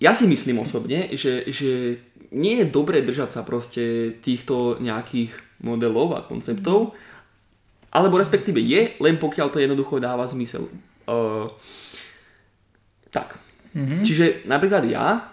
[0.02, 1.98] ja si myslím osobne, že, že
[2.34, 5.30] nie je dobré držať sa proste týchto nejakých
[5.62, 6.96] modelov a konceptov,
[7.92, 10.66] alebo respektíve je, len pokiaľ to jednoducho dáva zmysel.
[11.06, 11.52] Uh,
[13.12, 13.36] tak.
[13.76, 14.00] Mm-hmm.
[14.04, 15.31] Čiže napríklad ja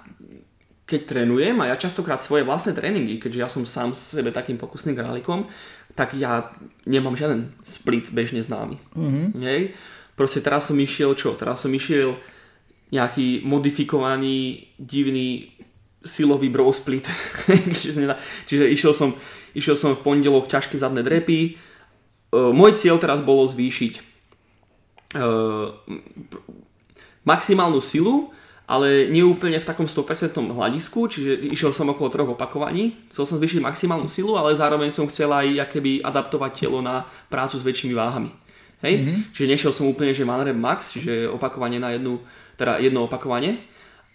[0.90, 4.98] keď trénujem a ja častokrát svoje vlastné tréningy, keďže ja som sám sebe takým pokusným
[4.98, 5.46] králikom,
[5.94, 6.50] tak ja
[6.90, 8.82] nemám žiaden split bežne známy.
[8.98, 9.26] Mm-hmm.
[9.38, 9.78] Nej?
[10.18, 11.38] Proste teraz som išiel čo?
[11.38, 12.18] Teraz som išiel
[12.90, 15.54] nejaký modifikovaný, divný
[16.02, 17.06] silový bro split.
[18.50, 19.14] Čiže išiel som,
[19.54, 21.62] išiel som v pondelok ťažké zadné drepy.
[22.34, 23.94] Uh, môj cieľ teraz bolo zvýšiť
[25.18, 25.74] uh,
[27.26, 28.34] maximálnu silu
[28.70, 32.94] ale nie úplne v takom 100% hľadisku, čiže išiel som okolo troch opakovaní.
[33.10, 37.58] Chcel som zvýšiť maximálnu silu, ale zároveň som chcel aj keby adaptovať telo na prácu
[37.58, 38.30] s väčšími váhami.
[38.86, 38.94] Hej?
[39.02, 39.18] Mm-hmm.
[39.34, 42.22] Čiže nešiel som úplne, že manrep max, čiže opakovanie na jednu,
[42.62, 43.58] teda jedno opakovanie,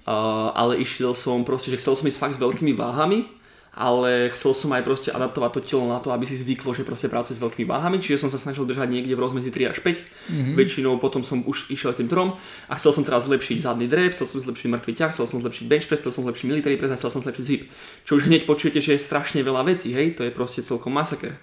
[0.06, 3.26] uh, ale išiel som proste, že chcel som ísť fakt s veľkými váhami,
[3.74, 7.10] ale chcel som aj proste adaptovať to telo na to, aby si zvyklo, že proste
[7.10, 9.98] práce s veľkými váhami, čiže som sa snažil držať niekde v rozmedzi 3 až 5,
[9.98, 10.54] mm-hmm.
[10.54, 12.38] väčšinou potom som už išiel tým trom
[12.70, 15.64] a chcel som teraz zlepšiť zadný drep, chcel som zlepšiť mŕtvy ťah, chcel som zlepšiť
[15.66, 17.62] bench press, chcel som zlepšiť military press, chcel som zlepšiť zip.
[18.06, 21.34] Čo už hneď počujete, že je strašne veľa vecí, hej, to je proste celkom masaker.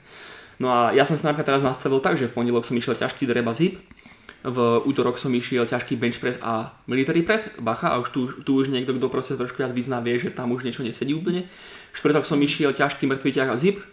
[0.62, 3.28] No a ja som sa napríklad teraz nastavil tak, že v pondelok som išiel ťažký
[3.28, 3.76] drep a zip,
[4.42, 4.58] v
[4.90, 8.74] útorok som išiel ťažký bench press a military press, bacha, a už tu, tu už
[8.74, 11.46] niekto, kto proste trošku viac vyzná, vie, že tam už niečo nesedí úplne.
[11.92, 13.84] Štvrtok som išiel ťažký mŕtvý ťah a zip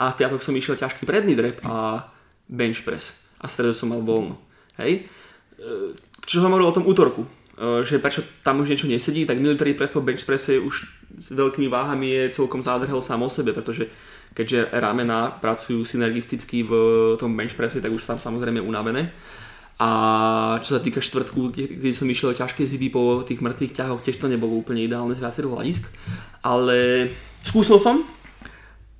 [0.00, 2.08] a v piatok som išiel ťažký predný drep a
[2.50, 4.36] bench press a stredu som mal voľno.
[4.76, 5.06] Hej?
[5.56, 5.94] E,
[6.26, 7.28] čo som hovoril o tom útorku, e,
[7.86, 10.74] že prečo tam už niečo nesedí, tak military press po bench presse už
[11.20, 13.88] s veľkými váhami je celkom zádrhel sám o sebe, pretože
[14.34, 16.72] keďže ramena pracujú synergisticky v
[17.18, 19.10] tom bench presse, tak už tam samozrejme unavené.
[19.80, 19.88] A
[20.60, 24.28] čo sa týka štvrtku, keď som išiel ťažké ziby po tých mŕtvych ťahoch, tiež to
[24.28, 25.88] nebolo úplne ideálne z viacerých hľadisk.
[26.44, 27.08] Ale
[27.40, 28.04] skúsil som,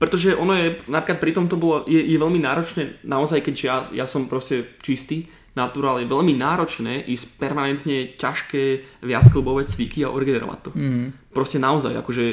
[0.01, 3.77] pretože ono je, napríklad pri tom to bolo, je, je veľmi náročné, naozaj keď ja,
[3.93, 10.59] ja som proste čistý, naturál, je veľmi náročné ísť permanentne ťažké viacklbové cviky a origenerovať
[10.64, 10.71] to.
[10.73, 11.12] Mm.
[11.29, 12.25] Proste naozaj, akože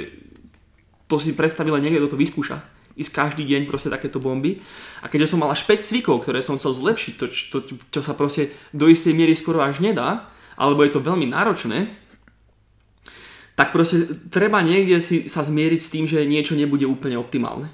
[1.12, 4.58] to si predstavila niekto, kto to vyskúša ísť každý deň proste takéto bomby.
[5.00, 7.58] A keďže som mal až 5 cvikov, ktoré som chcel zlepšiť, to, to,
[7.94, 11.88] čo sa proste do istej miery skoro až nedá, alebo je to veľmi náročné,
[13.58, 17.70] tak proste treba niekde si sa zmieriť s tým, že niečo nebude úplne optimálne.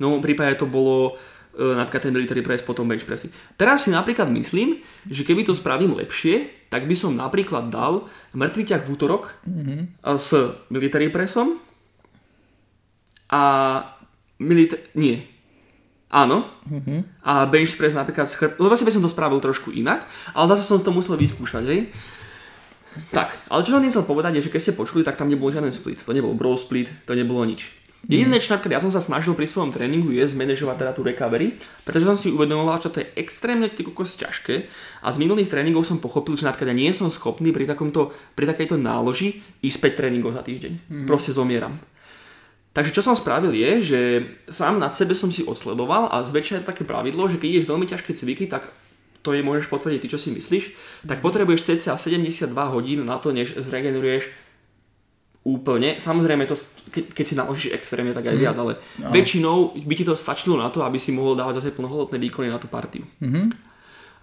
[0.00, 1.20] No v prípade to bolo
[1.52, 3.28] e, napríklad ten military press, potom bench pressy.
[3.60, 8.62] Teraz si napríklad myslím, že keby to spravím lepšie, tak by som napríklad dal mŕtvy
[8.72, 9.80] ťah v útorok mm-hmm.
[10.16, 10.28] s
[10.72, 11.60] military pressom
[13.28, 13.44] a
[14.42, 15.22] milita- nie.
[16.12, 16.44] Áno.
[16.68, 17.24] Mm-hmm.
[17.24, 18.60] A bench press napríklad s chrb...
[18.60, 20.04] No vlastne by som to spravil trošku inak,
[20.36, 21.88] ale zase som to musel vyskúšať, hej.
[23.08, 25.72] Tak, ale čo som chcel povedať je, že keď ste počuli, tak tam nebol žiaden
[25.72, 26.04] split.
[26.04, 27.82] To nebol bro split, to nebolo nič.
[28.02, 31.54] Jediné, čo napríklad ja som sa snažil pri svojom tréningu je zmanéžovať teda tú recovery,
[31.86, 34.66] pretože som si uvedomoval, čo to je extrémne ty kokos ťažké
[35.06, 38.50] a z minulých tréningov som pochopil, že napríklad ja nie som schopný pri, takomto, pri
[38.50, 40.72] takejto náloži ísť 5 tréningov za týždeň.
[40.90, 41.06] Mm.
[41.06, 41.78] Proste zomieram.
[42.72, 44.00] Takže čo som spravil je, že
[44.48, 47.84] sám nad sebe som si odsledoval a zväčša je také pravidlo, že keď ideš veľmi
[47.84, 48.72] ťažké cviky, tak
[49.20, 50.64] to je môžeš potvrdiť ty, čo si myslíš,
[51.04, 54.32] tak potrebuješ cca 72 hodín na to, než zregeneruješ
[55.44, 56.00] úplne.
[56.00, 56.56] Samozrejme, to,
[56.90, 58.42] keď, keď si naložíš extrémne, tak aj mm.
[58.42, 59.12] viac, ale no.
[59.12, 62.58] väčšinou by ti to stačilo na to, aby si mohol dávať zase plnohodnotné výkony na
[62.58, 63.04] tú partiu.
[63.20, 63.71] Mm-hmm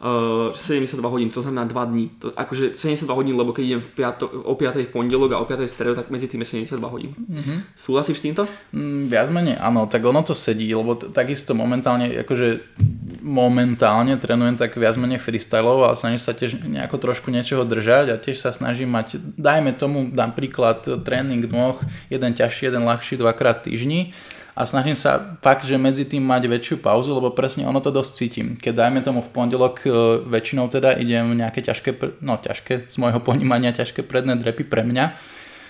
[0.01, 2.09] uh, eh, 72 hodín, to znamená 2 dní.
[2.19, 5.45] To, akože 72 hodín, lebo keď idem v piato, o 5 v pondelok a o
[5.45, 7.11] 5 v stredu, tak medzi tým je 72 hodín.
[7.15, 7.57] Mm-hmm.
[7.75, 8.43] Súhlasíš s týmto?
[8.71, 12.47] Mm, viac menej áno, tak ono to sedí, lebo t- takisto momentálne, akože
[13.19, 18.15] momentálne trénujem tak viac menej freestylov a snažím sa tiež nejako trošku niečoho držať a
[18.15, 21.75] tiež sa snažím mať, dajme tomu napríklad tréning nôh,
[22.07, 24.15] jeden ťažší, jeden ľahší dvakrát týždni
[24.59, 28.11] a snažím sa fakt, že medzi tým mať väčšiu pauzu, lebo presne ono to dosť
[28.11, 28.47] cítim.
[28.59, 29.89] Keď dajme tomu v pondelok e,
[30.27, 35.15] väčšinou teda idem nejaké ťažké, no ťažké z môjho ponímania, ťažké predné drepy pre mňa,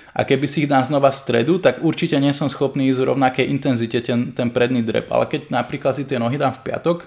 [0.10, 3.10] a keby si ich dám znova v stredu, tak určite nie som schopný ísť v
[3.14, 5.06] rovnakej intenzite ten, ten predný drep.
[5.14, 7.06] Ale keď napríklad si tie nohy dám v piatok,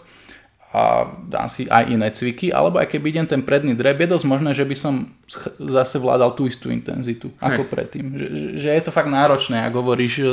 [0.72, 4.24] a dám si aj iné cviky, alebo aj keby idem ten predný drep, je dosť
[4.24, 5.04] možné, že by som
[5.60, 7.44] zase vládal tú istú intenzitu Hej.
[7.44, 8.04] ako predtým.
[8.16, 10.24] Že, že je to fakt náročné, ako hovoríš,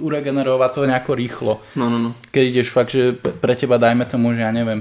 [0.00, 1.52] uregenerovať to nejako rýchlo.
[1.76, 2.10] No, no, no.
[2.32, 4.80] Keď ideš fakt, že pre teba dajme tomu, že ja neviem,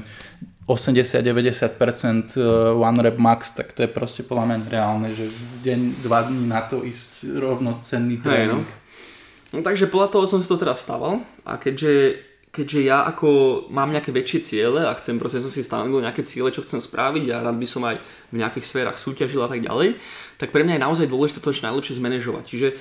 [0.64, 5.28] 80-90% e, one rep max, tak to je proste podľa mňa reálne, že
[5.68, 8.64] deň, dva dní na to ísť rovnocenný tréning.
[8.64, 9.60] Hey, no.
[9.60, 13.96] no takže podľa toho som si to teda stával a keďže keďže ja ako mám
[13.96, 17.40] nejaké väčšie ciele a chcem proste som si stanovil nejaké ciele, čo chcem spraviť a
[17.40, 19.96] rád by som aj v nejakých sférach súťažil a tak ďalej,
[20.36, 22.44] tak pre mňa je naozaj dôležité to čo najlepšie zmanéžovať.
[22.44, 22.76] Čiže e,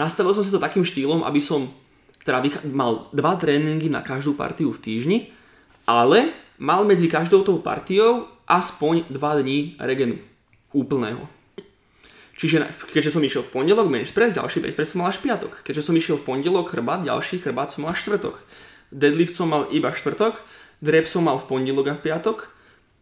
[0.00, 1.68] nastavil som si to takým štýlom, aby som
[2.24, 2.40] teda
[2.72, 5.18] mal dva tréningy na každú partiu v týždni,
[5.84, 10.16] ale mal medzi každou tou partiou aspoň dva dní regenu
[10.72, 11.28] úplného.
[12.32, 15.60] Čiže keďže som išiel v pondelok bench press, ďalší bench press som mal až piatok.
[15.62, 18.40] Keďže som išiel v pondelok chrbát, ďalší chrbát som mal až štvrtok
[18.92, 20.38] deadlift som mal iba štvrtok,
[20.84, 22.52] drep som mal v pondelok a v piatok,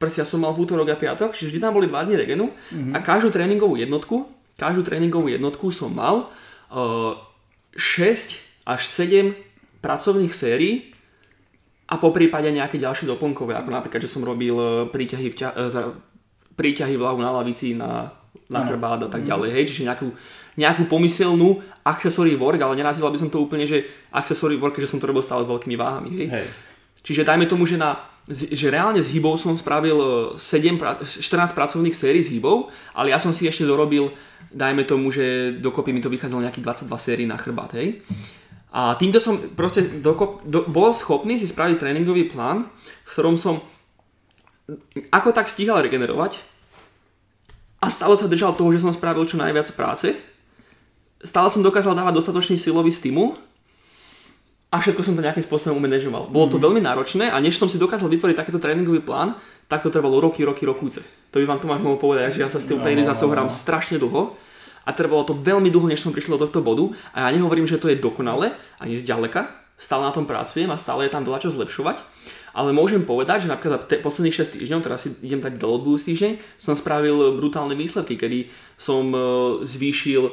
[0.00, 2.96] prsia som mal v útorok a piatok, čiže vždy tam boli 2 dní regenu mm-hmm.
[2.96, 4.24] a každú tréningovú jednotku,
[4.57, 6.33] každú tréningovú jednotku som mal
[6.72, 7.12] uh,
[7.76, 9.37] eh, 6 až 7
[9.85, 10.96] pracovných sérií
[11.90, 15.48] a po prípade nejaké ďalšie doplnkové, ako napríklad, že som robil eh, príťahy, v ťa,
[15.53, 15.92] uh,
[16.57, 18.16] príťahy vľavu na lavici na,
[18.48, 19.29] na chrbát a tak mhm.
[19.29, 20.09] ďalej, hej, čiže nejakú,
[20.59, 24.99] nejakú pomyselnú accessory work, ale nenazýval by som to úplne, že accessory work, že som
[24.99, 26.11] to robil stále s veľkými váhami.
[26.15, 26.27] Hej?
[26.31, 26.47] Hej.
[27.01, 27.97] Čiže dajme tomu, že, na,
[28.29, 33.19] že reálne s hybou som spravil 7, e, 14 pracovných sérií s hybou, ale ja
[33.19, 34.13] som si ešte dorobil,
[34.53, 37.73] dajme tomu, že dokopy mi to vychádzalo nejakých 22 sérií na chrbát.
[37.73, 38.05] Hej?
[38.71, 42.71] A týmto som proste dokop, do, bol schopný si spraviť tréningový plán,
[43.03, 43.59] v ktorom som
[45.11, 46.39] ako tak stíhal regenerovať
[47.83, 50.14] a stále sa držal toho, že som spravil čo najviac práce
[51.21, 53.37] stále som dokázal dávať dostatočný silový stimul
[54.71, 56.31] a všetko som to nejakým spôsobom umanéžoval.
[56.31, 56.64] Bolo to mm.
[56.64, 59.35] veľmi náročné a než som si dokázal vytvoriť takýto tréningový plán,
[59.66, 61.03] tak to trvalo roky, roky, rokúce.
[61.35, 63.37] To by vám Tomáš mohol povedať, že ja sa s tou no, periodizáciou no, no,
[63.37, 64.39] hrám strašne dlho
[64.87, 67.83] a trvalo to veľmi dlho, než som prišiel do tohto bodu a ja nehovorím, že
[67.83, 71.51] to je dokonale, ani zďaleka, stále na tom pracujem a stále je tam veľa čo
[71.51, 72.01] zlepšovať,
[72.55, 75.79] ale môžem povedať, že napríklad za te, posledných 6 týždňov, teraz si idem dať do
[75.83, 79.21] budúci týždeň, som spravil brutálne výsledky, kedy som uh,
[79.62, 80.31] zvýšil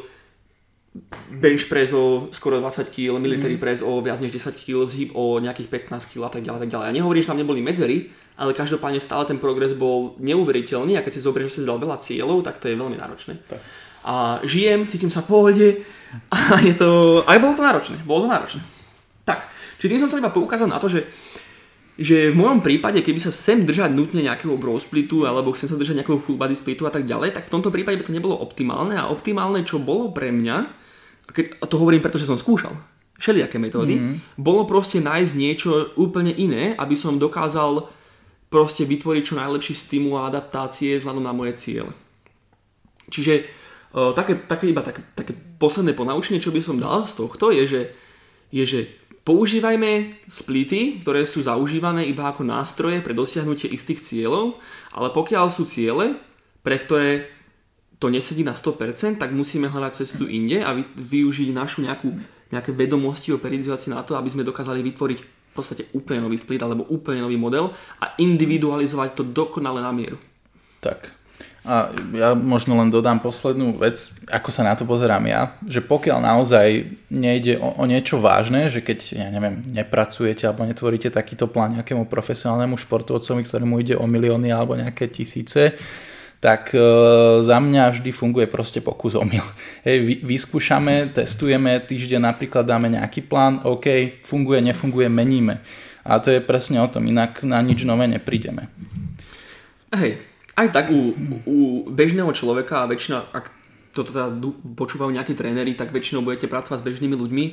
[1.30, 3.62] bench press o skoro 20 kg, military mm.
[3.62, 6.72] press o viac než 10 kg, zhyb o nejakých 15 kg a tak ďalej, tak
[6.74, 6.86] ďalej.
[6.90, 11.14] Ja nehovorím, že tam neboli medzery, ale každopádne stále ten progres bol neuveriteľný a keď
[11.14, 13.38] si zoberieš, že si dal veľa cieľov, tak to je veľmi náročné.
[13.46, 13.62] Tak.
[14.08, 15.68] A žijem, cítim sa v pohode
[16.32, 17.22] a je to...
[17.28, 18.62] Aj bolo to náročné, bolo to náročné.
[19.28, 19.44] Tak,
[19.78, 21.04] čiže tým som sa iba poukázal na to, že
[21.98, 25.76] že v mojom prípade, keby sa sem držať nutne nejakého bro splitu alebo chcem sa
[25.76, 28.38] držať nejakého full body splitu a tak ďalej, tak v tomto prípade by to nebolo
[28.38, 30.58] optimálne a optimálne, čo bolo pre mňa,
[31.34, 32.78] a to hovorím preto, že som skúšal
[33.18, 34.38] všelijaké metódy, mm.
[34.38, 37.90] bolo proste nájsť niečo úplne iné, aby som dokázal
[38.48, 41.92] proste vytvoriť čo najlepší stimul a adaptácie vzhľadom na moje ciele.
[43.10, 47.50] Čiže uh, také, také iba také, také posledné ponaučenie, čo by som dal z tohto,
[47.52, 47.82] je, že,
[48.54, 48.80] je, že
[49.28, 54.56] používajme splity, ktoré sú zaužívané iba ako nástroje pre dosiahnutie istých cieľov,
[54.96, 56.16] ale pokiaľ sú ciele,
[56.64, 57.28] pre ktoré
[58.00, 62.16] to nesedí na 100%, tak musíme hľadať cestu inde a využiť našu nejakú,
[62.56, 65.20] nejaké vedomosti o periodizácii na to, aby sme dokázali vytvoriť
[65.58, 70.22] podstate úplne nový split alebo úplne nový model a individualizovať to dokonale na mieru.
[70.78, 71.17] Tak.
[71.68, 76.24] A ja možno len dodám poslednú vec, ako sa na to pozerám ja, že pokiaľ
[76.24, 76.68] naozaj
[77.12, 82.08] nejde o, o niečo vážne, že keď, ja neviem, nepracujete alebo netvoríte takýto plán nejakému
[82.08, 85.76] profesionálnemu športovcovi, ktorému ide o milióny alebo nejaké tisíce,
[86.40, 86.80] tak e,
[87.44, 89.44] za mňa vždy funguje proste pokus omyl.
[89.88, 95.60] Hej, vy, vyskúšame, testujeme, týždeň napríklad dáme nejaký plán, OK, funguje, nefunguje, meníme.
[96.08, 98.72] A to je presne o tom, inak na nič nové neprídeme.
[99.92, 100.24] Hej,
[100.58, 101.14] aj tak u,
[101.46, 103.46] u bežného človeka a väčšina, ak
[103.94, 104.34] toto teda
[104.74, 107.46] počúvajú nejakí tréneri, tak väčšinou budete pracovať s bežnými ľuďmi,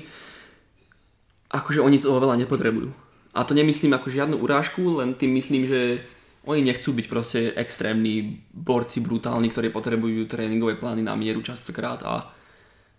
[1.52, 2.90] akože oni to veľa nepotrebujú.
[3.34, 6.00] A to nemyslím ako žiadnu urážku, len tým myslím, že
[6.44, 12.28] oni nechcú byť proste extrémni borci, brutálni, ktorí potrebujú tréningové plány na mieru častokrát a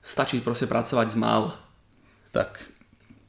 [0.01, 1.53] stačí proste pracovať s mal.
[2.33, 2.61] Tak.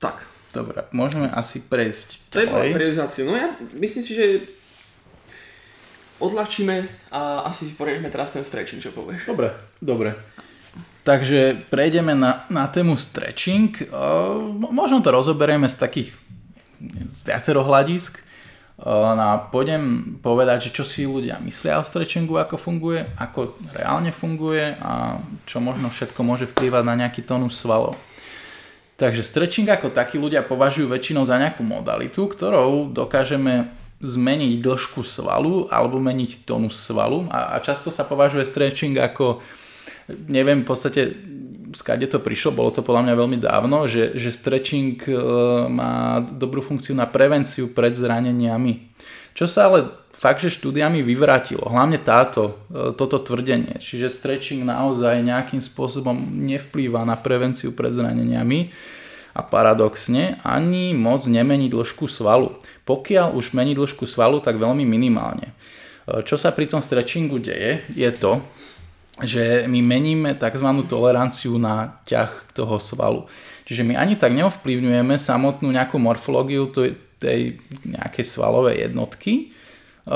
[0.00, 0.36] Tak.
[0.56, 3.28] Dobre, môžeme asi prejsť To je periodizácia.
[3.28, 4.26] No ja myslím si, že
[6.18, 9.28] odľahčíme a asi si poriešime teraz ten stretching, čo povieš.
[9.28, 10.16] Dobre, dobre.
[11.06, 13.70] Takže prejdeme na, na tému stretching.
[14.50, 16.10] možno to rozoberieme z takých
[17.08, 18.20] z viacero hľadisk.
[18.76, 24.12] No a pôjdem povedať, že čo si ľudia myslia o stretchingu, ako funguje, ako reálne
[24.12, 25.16] funguje a
[25.48, 27.96] čo možno všetko môže vplývať na nejaký tónus svalov.
[29.00, 33.72] Takže stretching ako taký ľudia považujú väčšinou za nejakú modalitu, ktorou dokážeme
[34.02, 39.40] zmeniť dĺžku svalu alebo meniť tónus svalu a, a často sa považuje stretching ako
[40.28, 41.02] neviem v podstate
[41.74, 45.12] skade to prišlo, bolo to podľa mňa veľmi dávno, že, že stretching e,
[45.68, 48.86] má dobrú funkciu na prevenciu pred zraneniami.
[49.36, 55.20] Čo sa ale fakt, že štúdiami vyvrátilo, hlavne táto, e, toto tvrdenie, čiže stretching naozaj
[55.20, 58.70] nejakým spôsobom nevplýva na prevenciu pred zraneniami
[59.36, 62.56] a paradoxne ani moc nemení dĺžku svalu.
[62.86, 65.50] Pokiaľ už mení dĺžku svalu, tak veľmi minimálne.
[66.06, 68.38] E, čo sa pri tom stretchingu deje, je to,
[69.26, 70.68] že my meníme tzv.
[70.86, 73.24] toleranciu na ťah toho svalu.
[73.66, 76.70] Čiže my ani tak neovplyvňujeme samotnú nejakú morfológiu
[77.16, 80.12] tej nejakej svalovej jednotky, eh,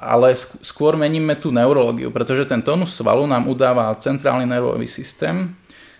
[0.00, 5.52] ale skôr meníme tú neurológiu, pretože ten tónus svalu nám udáva centrálny nervový systém,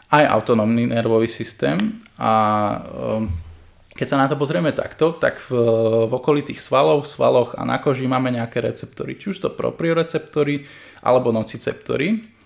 [0.06, 2.32] aj autonómny nervový systém a
[2.80, 3.45] eh,
[3.97, 5.57] keď sa na to pozrieme takto, tak v,
[6.07, 10.68] v okolitých svaloch, svaloch a na koži máme nejaké receptory, či už to proprioreceptory
[11.01, 12.36] alebo nociceptory.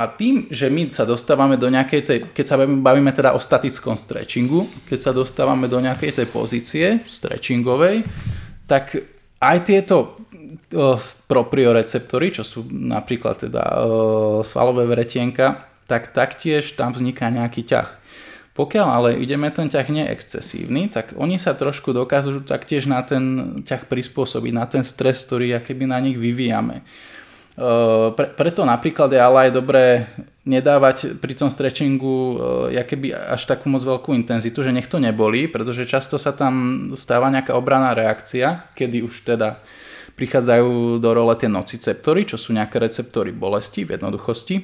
[0.00, 4.00] A tým, že my sa dostávame do nejakej tej, keď sa bavíme teda o statickom
[4.00, 8.06] stretchingu, keď sa dostávame do nejakej tej pozície stretchingovej,
[8.64, 8.96] tak
[9.42, 10.16] aj tieto
[11.28, 13.62] proprioreceptory, čo sú napríklad teda
[14.46, 17.88] svalové vretienka, tak taktiež tam vzniká nejaký ťah.
[18.60, 23.88] Pokiaľ ale ideme ten ťah neexcesívny, tak oni sa trošku dokážu taktiež na ten ťah
[23.88, 26.84] prispôsobiť, na ten stres, ktorý keby na nich vyvíjame.
[27.56, 29.84] Pre, preto napríklad je ale aj dobré
[30.44, 32.36] nedávať pri tom stretchingu
[32.68, 37.32] keby až takú moc veľkú intenzitu, že nech to nebolí, pretože často sa tam stáva
[37.32, 39.56] nejaká obraná reakcia, kedy už teda
[40.20, 44.56] prichádzajú do role tie nociceptory, čo sú nejaké receptory bolesti v jednoduchosti.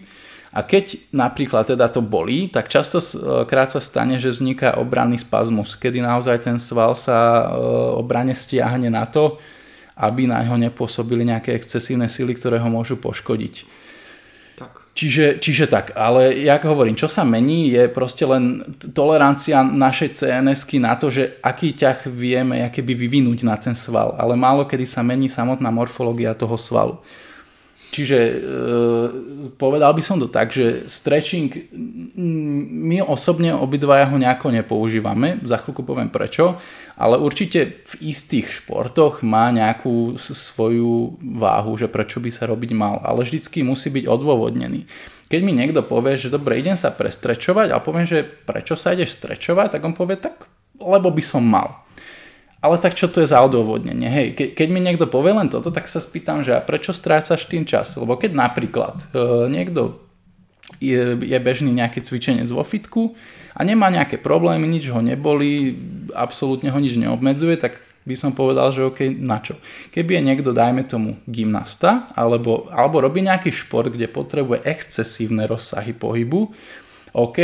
[0.55, 3.03] A keď napríklad teda to bolí, tak často
[3.45, 7.51] krát sa stane, že vzniká obranný spazmus, kedy naozaj ten sval sa
[7.99, 9.37] obrane stiahne na to,
[9.97, 13.85] aby na ňo nepôsobili nejaké excesívne sily, ktoré ho môžu poškodiť.
[14.97, 18.65] Čiže, čiže tak, ale jak hovorím, čo sa mení je proste len
[18.97, 24.41] tolerancia našej CNSky na to, že aký ťah vieme keby vyvinúť na ten sval, ale
[24.41, 26.97] málo kedy sa mení samotná morfológia toho svalu.
[27.87, 28.35] Čiže e,
[29.57, 31.49] povedal by som to tak, že stretching,
[32.83, 36.59] my osobne obidvaja ho nejako nepoužívame, za chvíľku poviem prečo,
[36.99, 43.01] ale určite v istých športoch má nejakú svoju váhu, že prečo by sa robiť mal,
[43.07, 44.85] ale vždycky musí byť odôvodnený.
[45.27, 49.19] Keď mi niekto povie, že dobre, idem sa prestrečovať a poviem, že prečo sa ideš
[49.19, 50.47] strečovať, tak on povie, tak
[50.79, 51.86] lebo by som mal.
[52.65, 54.09] Ale tak čo to je za odôvodnenie?
[54.09, 57.45] Hej, ke, keď mi niekto povie len toto, tak sa spýtam, že a prečo strácaš
[57.47, 57.95] tým čas?
[58.01, 60.01] Lebo keď napríklad e, niekto
[60.81, 63.15] je, je bežný nejaké cvičenie vo fitku
[63.55, 65.77] a nemá nejaké problémy, nič ho neboli,
[66.17, 69.59] absolútne ho nič neobmedzuje, tak by som povedal, že OK, na čo?
[69.91, 75.91] Keby je niekto, dajme tomu, gymnasta, alebo, alebo robí nejaký šport, kde potrebuje excesívne rozsahy
[75.91, 76.55] pohybu,
[77.19, 77.39] OK,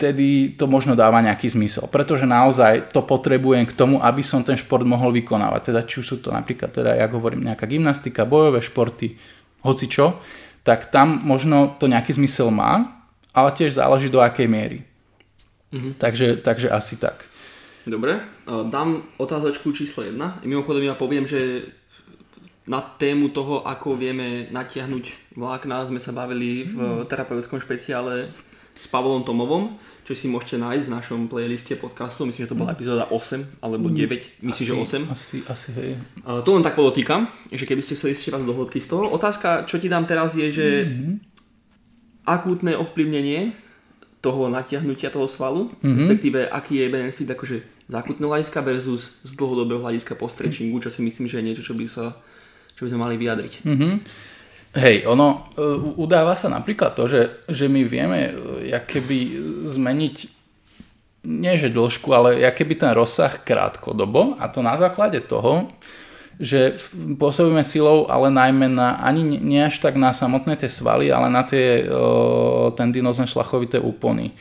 [0.00, 1.84] vtedy to možno dáva nejaký zmysel.
[1.92, 5.60] Pretože naozaj to potrebujem k tomu, aby som ten šport mohol vykonávať.
[5.68, 9.20] Teda či sú to napríklad, teda ja hovorím, nejaká gymnastika, bojové športy,
[9.60, 10.16] hoci čo,
[10.64, 13.04] tak tam možno to nejaký zmysel má,
[13.36, 14.88] ale tiež záleží do akej miery.
[15.76, 16.00] Mhm.
[16.00, 17.28] Takže, takže asi tak.
[17.84, 20.16] Dobre, dám otázočku číslo 1.
[20.48, 21.68] Mimochodom ja poviem, že
[22.68, 28.32] na tému toho, ako vieme natiahnuť vlákna, sme sa bavili v terapeutickom špeciále
[28.74, 32.26] s Pavlom Tomovom, čo si môžete nájsť v našom playliste podcastu.
[32.26, 33.94] Myslím, že to bola epizóda 8 alebo 9.
[33.94, 34.50] Mm.
[34.50, 35.06] Myslím, asi, že 8.
[35.14, 35.90] Asi, asi hej.
[36.26, 39.06] Uh, to len tak podotýkam, že keby ste chceli ešte raz do hĺbky z toho.
[39.12, 41.14] Otázka, čo ti dám teraz je, že mm-hmm.
[42.26, 43.54] akútne ovplyvnenie
[44.20, 45.96] toho natiahnutia toho svalu, mm-hmm.
[45.96, 47.56] respektíve aký je benefit akože
[47.90, 51.64] z akutného hľadiska versus z dlhodobého hľadiska po stretchingu, čo si myslím, že je niečo,
[51.66, 52.14] čo by, sa,
[52.78, 53.66] čo by sme mali vyjadriť.
[53.66, 53.92] Mm-hmm.
[54.70, 55.62] Hej, ono e,
[55.98, 59.18] udáva sa napríklad to, že, že my vieme e, keby
[59.66, 60.16] zmeniť
[61.26, 65.68] nie že dĺžku, ale keby ten rozsah krátkodobo a to na základe toho,
[66.40, 66.80] že
[67.20, 71.44] pôsobíme silou, ale najmä na, ani nie až tak na samotné tie svaly, ale na
[71.44, 74.32] tie o, tendinozne šlachovité úpony.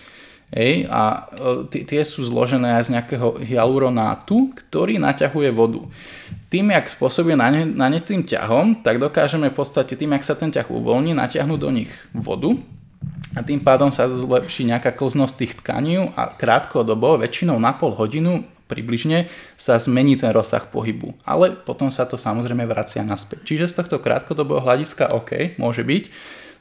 [0.49, 1.29] Hej, a
[1.69, 5.85] tie sú zložené aj z nejakého hyaluronátu, ktorý naťahuje vodu
[6.49, 10.25] tým, jak pôsobí na ne, na ne tým ťahom, tak dokážeme v podstate tým, jak
[10.25, 12.57] sa ten ťah uvoľní, natiahnuť do nich vodu
[13.37, 18.41] a tým pádom sa zlepší nejaká klznosť tých tkaní a krátkodobo, väčšinou na pol hodinu
[18.65, 21.13] približne sa zmení ten rozsah pohybu.
[21.25, 23.45] Ale potom sa to samozrejme vracia naspäť.
[23.45, 26.03] Čiže z tohto krátkodobého hľadiska OK, môže byť.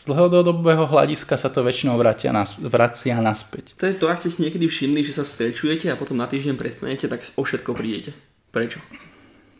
[0.08, 3.76] Dlhodobého hľadiska sa to väčšinou vracia, nas, vracia naspäť.
[3.76, 6.56] To je to, ak ste si niekedy všimli, že sa strečujete a potom na týždeň
[6.56, 8.16] prestanete, tak o všetko prídete.
[8.48, 8.80] Prečo?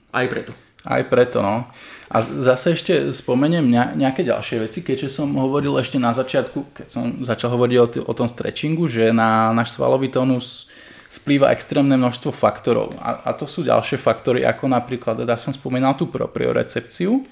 [0.09, 0.57] Aj preto.
[0.89, 1.69] Aj preto, no.
[2.09, 3.67] A zase ešte spomeniem
[3.99, 8.01] nejaké ďalšie veci, keďže som hovoril ešte na začiatku, keď som začal hovoriť o, t-
[8.01, 10.73] o tom stretchingu, že na náš svalový tónus
[11.21, 12.95] vplýva extrémne množstvo faktorov.
[13.03, 17.27] A, a to sú ďalšie faktory, ako napríklad, teda som spomínal tú propriorecepciu,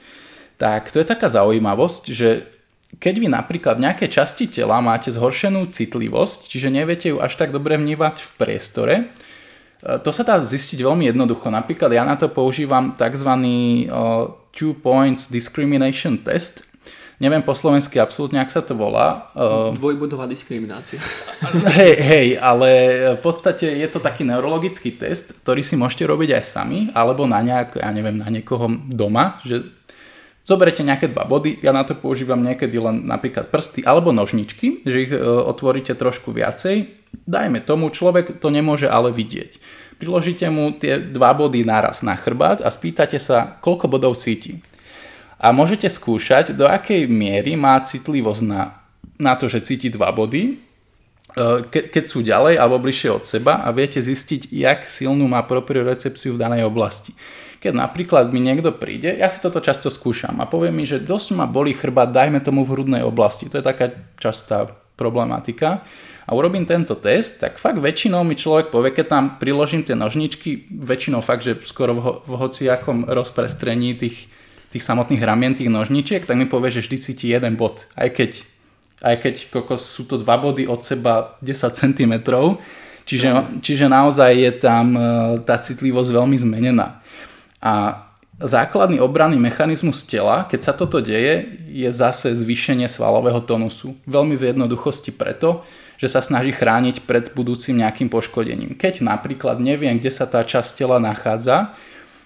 [0.60, 2.28] tak to je taká zaujímavosť, že
[2.97, 7.53] keď vy napríklad v nejakej časti tela máte zhoršenú citlivosť, čiže neviete ju až tak
[7.53, 8.94] dobre vnívať v priestore,
[9.82, 11.53] E, to sa dá zistiť veľmi jednoducho.
[11.53, 13.30] Napríklad ja na to používam tzv.
[14.51, 16.64] two points discrimination test.
[17.16, 19.32] Neviem po slovensky absolútne, ak sa to volá.
[19.32, 21.01] E, Dvojbodová diskriminácia.
[21.80, 22.68] Hej, hej, ale
[23.16, 27.40] v podstate je to taký neurologický test, ktorý si môžete robiť aj sami, alebo na
[27.40, 29.64] nejak, ja neviem, na niekoho doma, že
[30.47, 34.99] zoberete nejaké dva body, ja na to používam niekedy len napríklad prsty alebo nožničky, že
[35.03, 39.57] ich e, otvoríte trošku viacej, Dajme tomu, človek to nemôže ale vidieť.
[39.97, 44.61] Priložíte mu tie dva body naraz na chrbát a spýtate sa, koľko bodov cíti.
[45.40, 48.76] A môžete skúšať, do akej miery má citlivosť na,
[49.16, 50.55] na to, že cíti dva body, e,
[51.72, 56.36] ke, keď sú ďalej alebo bližšie od seba a viete zistiť, jak silnú má propriorecepciu
[56.36, 57.16] v danej oblasti.
[57.66, 61.34] Keď napríklad mi niekto príde, ja si toto často skúšam a povie mi, že dosť
[61.34, 63.50] ma boli chrbát, dajme tomu v hrudnej oblasti.
[63.50, 63.90] To je taká
[64.22, 65.82] častá problematika
[66.26, 70.70] a urobím tento test, tak fakt väčšinou mi človek povie, keď tam priložím tie nožničky,
[70.74, 74.26] väčšinou fakt, že skoro v, ho, v hociakom rozprestrení tých,
[74.74, 78.30] tých samotných ramien tých nožničiek, tak mi povie, že vždy cíti jeden bod, aj keď,
[79.06, 82.14] aj keď kokos, sú to dva body od seba 10 cm,
[83.06, 83.28] čiže,
[83.62, 85.00] čiže naozaj je tam e,
[85.46, 87.05] tá citlivosť veľmi zmenená.
[87.62, 88.04] A
[88.40, 93.96] základný obranný mechanizmus tela, keď sa toto deje, je zase zvýšenie svalového tonusu.
[94.04, 95.64] Veľmi v jednoduchosti preto,
[95.96, 98.76] že sa snaží chrániť pred budúcim nejakým poškodením.
[98.76, 101.72] Keď napríklad neviem, kde sa tá časť tela nachádza,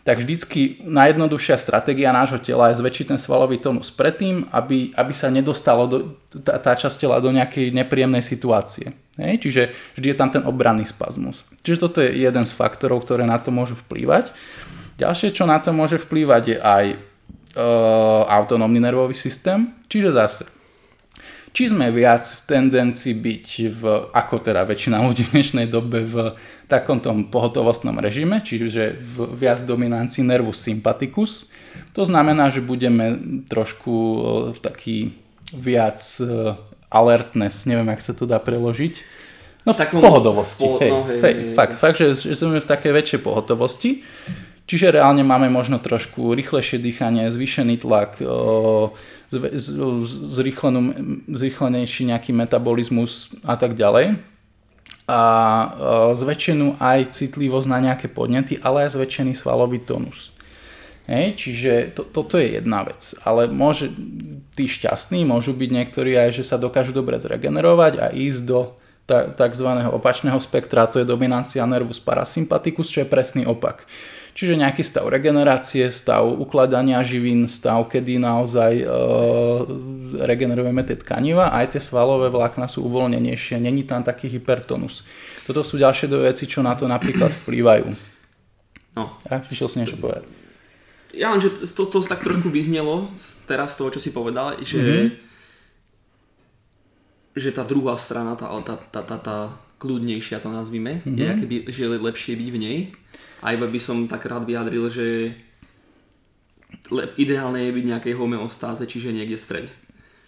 [0.01, 5.29] tak vždycky najjednoduchšia stratégia nášho tela je zväčšiť ten svalový tónus predtým, aby, aby sa
[5.29, 5.99] nedostalo do,
[6.41, 8.97] tá, tá časť tela do nejakej nepríjemnej situácie.
[9.21, 9.45] Hej?
[9.45, 9.63] Čiže
[10.01, 11.45] vždy je tam ten obranný spazmus.
[11.61, 14.33] Čiže toto je jeden z faktorov, ktoré na to môžu vplývať.
[15.01, 16.97] Ďalšie, čo na to môže vplývať, je aj e,
[18.29, 20.45] autonómny nervový systém, čiže zase
[21.51, 23.83] či sme viac v tendencii byť v,
[24.15, 26.39] ako teda väčšina ľudí v dnešnej dobe v
[26.71, 31.51] takom tom pohotovostnom režime, čiže v viac dominancii nervus sympaticus.
[31.99, 33.19] To znamená, že budeme
[33.51, 33.95] trošku
[34.55, 34.99] v taký
[35.51, 36.55] viac e,
[36.87, 39.19] alertness, neviem, ak sa to dá preložiť.
[39.67, 40.65] No v pohodovosti.
[40.65, 44.07] Po, hej, hej, hej, hej, fakt, fakt že, že sme v takej väčšej pohotovosti.
[44.71, 48.23] Čiže reálne máme možno trošku rýchlejšie dýchanie, zvýšený tlak,
[51.27, 54.23] zrýchlenejší nejaký metabolizmus a tak ďalej.
[55.11, 55.23] A
[56.15, 60.31] zväčšenú aj citlivosť na nejaké podnety, ale aj zväčšený svalový tonus.
[61.11, 63.19] Hej, čiže to, toto je jedna vec.
[63.27, 63.91] Ale môže,
[64.55, 68.79] tí šťastní môžu byť niektorí aj, že sa dokážu dobre zregenerovať a ísť do
[69.11, 69.67] tzv.
[69.91, 73.83] opačného spektra, to je dominancia nervus parasympaticus, čo je presný opak.
[74.41, 78.87] Čiže nejaký stav regenerácie, stav ukladania živín, stav, kedy naozaj e,
[80.17, 85.05] regenerujeme tie tkaniva, aj tie svalové vlákna sú uvoľnenejšie, není tam taký hypertonus.
[85.45, 87.93] Toto sú ďalšie dve veci, čo na to napríklad vplývajú.
[88.97, 89.21] No.
[89.29, 90.25] Ja, išiel si niečo povedať.
[91.13, 93.13] Ja len, že to, to tak trošku vyznelo
[93.45, 95.07] teraz z toho, čo si povedal, že, mm-hmm.
[97.37, 99.37] že tá druhá strana, tá, tá, tá, tá, tá
[99.85, 101.19] kľudnejšia to nazvime, mm-hmm.
[101.21, 102.79] je, akéby, že je lepšie byť v nej.
[103.41, 105.37] A iba by som tak rád vyjadril, že
[107.17, 109.71] ideálne je byť nejakej homeostáze, čiže niekde v strede.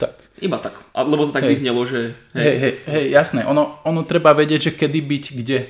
[0.01, 0.19] Tak.
[0.43, 0.75] Iba tak.
[0.97, 1.55] A, lebo to tak hej.
[1.55, 2.17] vyznelo, že...
[2.35, 3.47] Hej, hej, hej, hej jasné.
[3.47, 5.61] Ono, ono treba vedieť, že kedy byť kde.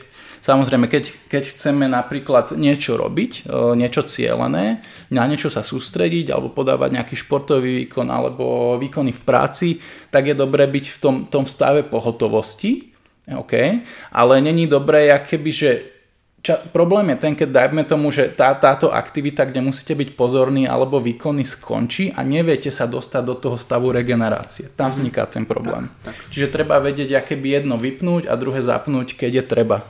[0.42, 4.82] Samozrejme, keď, keď chceme napríklad niečo robiť, e, niečo cieľené,
[5.14, 9.68] na niečo sa sústrediť alebo podávať nejaký športový výkon alebo výkony v práci,
[10.10, 12.90] tak je dobré byť v tom, tom stave pohotovosti,
[13.30, 13.86] okay?
[14.10, 15.70] ale není dobré, keby, že
[16.42, 20.66] Ča, problém je ten, keď dajme tomu, že tá, táto aktivita, kde musíte byť pozorní
[20.66, 24.74] alebo výkony skončí a neviete sa dostať do toho stavu regenerácie.
[24.74, 24.94] Tam mhm.
[24.98, 25.86] vzniká ten problém.
[26.02, 26.30] Tak, tak.
[26.34, 29.86] Čiže treba vedieť, aké by jedno vypnúť a druhé zapnúť, keď je treba.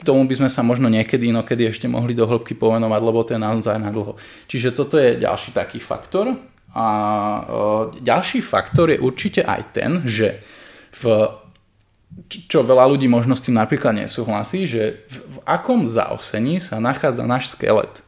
[0.00, 3.40] Tomu by sme sa možno niekedy inokedy ešte mohli do hĺbky povenovať, lebo to je
[3.40, 4.16] naozaj na dlho.
[4.48, 6.32] Čiže toto je ďalší taký faktor.
[6.76, 7.42] A e,
[8.04, 10.40] ďalší faktor je určite aj ten, že
[10.96, 11.28] v
[12.28, 17.28] čo veľa ľudí možno s tým napríklad nesúhlasí, že v, v akom zaosení sa nachádza
[17.28, 18.02] náš skelet.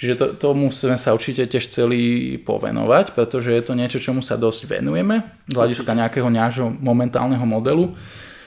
[0.00, 2.00] Čiže to, tomu sme sa určite tiež chceli
[2.40, 7.92] povenovať, pretože je to niečo, čomu sa dosť venujeme z hľadiska nejakého nášho momentálneho modelu.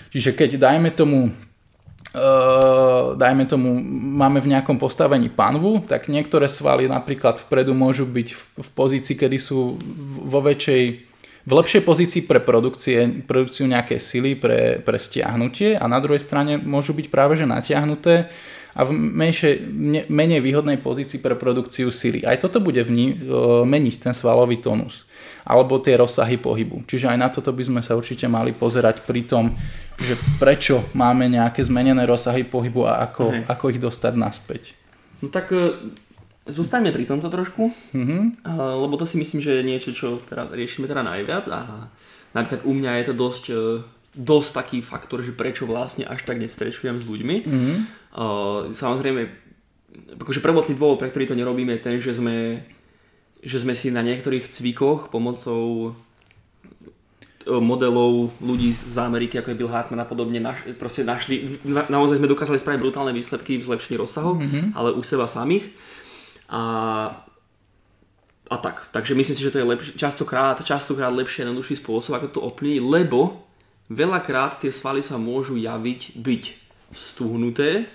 [0.10, 1.30] Čiže keď dajme tomu
[2.14, 3.74] Uh, dajme tomu,
[4.22, 9.18] máme v nejakom postavení panvu, tak niektoré svaly napríklad vpredu môžu byť v, v pozícii,
[9.18, 9.82] kedy sú
[10.22, 11.10] vo väčšej
[11.44, 16.56] v lepšej pozícii pre produkcie, produkciu nejaké sily pre, pre stiahnutie a na druhej strane
[16.56, 18.32] môžu byť práve že natiahnuté
[18.74, 19.70] a v menšej,
[20.10, 22.26] menej výhodnej pozícii pre produkciu sily.
[22.26, 23.22] Aj toto bude vní,
[23.68, 25.06] meniť ten svalový tónus
[25.44, 26.88] alebo tie rozsahy pohybu.
[26.88, 29.52] Čiže aj na toto by sme sa určite mali pozerať pri tom,
[30.00, 34.64] že prečo máme nejaké zmenené rozsahy pohybu a ako, ako ich dostať naspäť.
[35.20, 35.52] No tak
[36.44, 38.44] Zostaňme pri tomto trošku, mm-hmm.
[38.84, 41.88] lebo to si myslím, že je niečo, čo teda riešime teda najviac a
[42.36, 43.64] napríklad u mňa je to dosť, e,
[44.20, 47.36] dosť taký faktor, že prečo vlastne až tak nestrešujem s ľuďmi.
[47.48, 47.78] Mm-hmm.
[48.76, 49.22] Samozrejme,
[50.20, 52.68] akože prvotný dôvod, pre ktorý to nerobíme, je ten, že sme,
[53.40, 55.96] že sme si na niektorých cvikoch pomocou
[57.48, 62.20] modelov ľudí z Ameriky, ako je Bill Hartman a podobne, naš, proste našli, na, naozaj
[62.20, 64.64] sme dokázali spraviť brutálne výsledky v zlepšení rozsahu, mm-hmm.
[64.76, 65.68] ale u seba samých.
[66.54, 66.62] A,
[68.50, 68.94] a tak.
[68.94, 72.84] Takže myslím si, že to je lepš- častokrát, častokrát lepšie jednoduchší spôsob, ako to ovplyvniť,
[72.86, 73.42] lebo
[73.90, 76.44] veľakrát tie svaly sa môžu javiť byť
[76.94, 77.90] stuhnuté,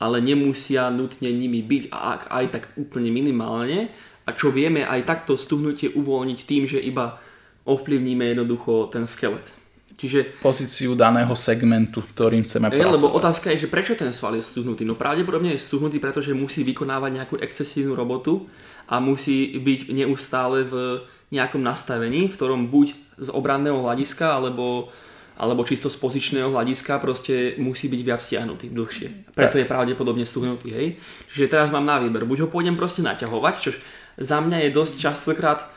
[0.00, 3.92] ale nemusia nutne nimi byť a ak aj tak úplne minimálne.
[4.24, 7.20] A čo vieme aj takto stuhnutie uvoľniť tým, že iba
[7.68, 9.59] ovplyvníme jednoducho ten skelet.
[10.00, 12.96] Čiže, pozíciu daného segmentu, ktorým chceme je, pracovať.
[12.96, 14.88] Lebo otázka je, že prečo ten sval je stuhnutý?
[14.88, 18.48] No pravdepodobne je stuhnutý, pretože musí vykonávať nejakú excesívnu robotu
[18.88, 21.04] a musí byť neustále v
[21.36, 24.88] nejakom nastavení, v ktorom buď z obranného hľadiska alebo,
[25.36, 29.36] alebo čisto z pozičného hľadiska proste musí byť viac stiahnutý dlhšie.
[29.36, 30.86] Preto je pravdepodobne stuhnutý, hej.
[31.28, 33.76] Čiže teraz mám na výber, buď ho pôjdem proste naťahovať, čož
[34.16, 35.68] za mňa je dosť častokrát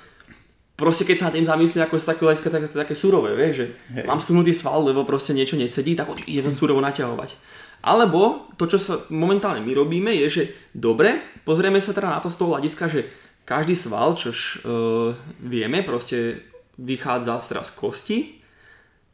[0.74, 3.66] proste keď sa nad tým zamyslí ako z takého hľadiska také, také surové, vieš, že
[3.94, 4.06] hey.
[4.10, 7.38] mám stuhnutý sval, lebo proste niečo nesedí, tak idem surovo naťahovať.
[7.84, 12.32] Alebo to, čo sa momentálne my robíme, je, že dobre, pozrieme sa teda na to
[12.32, 13.02] z toho hľadiska, že
[13.44, 15.12] každý sval, čož uh,
[15.44, 16.48] vieme, proste
[16.80, 18.20] vychádza teraz z kosti,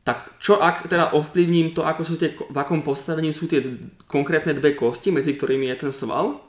[0.05, 3.61] tak čo ak teda ovplyvním to, ako sú tie, v akom postavení sú tie
[4.05, 6.48] konkrétne dve kosti, medzi ktorými je ten sval,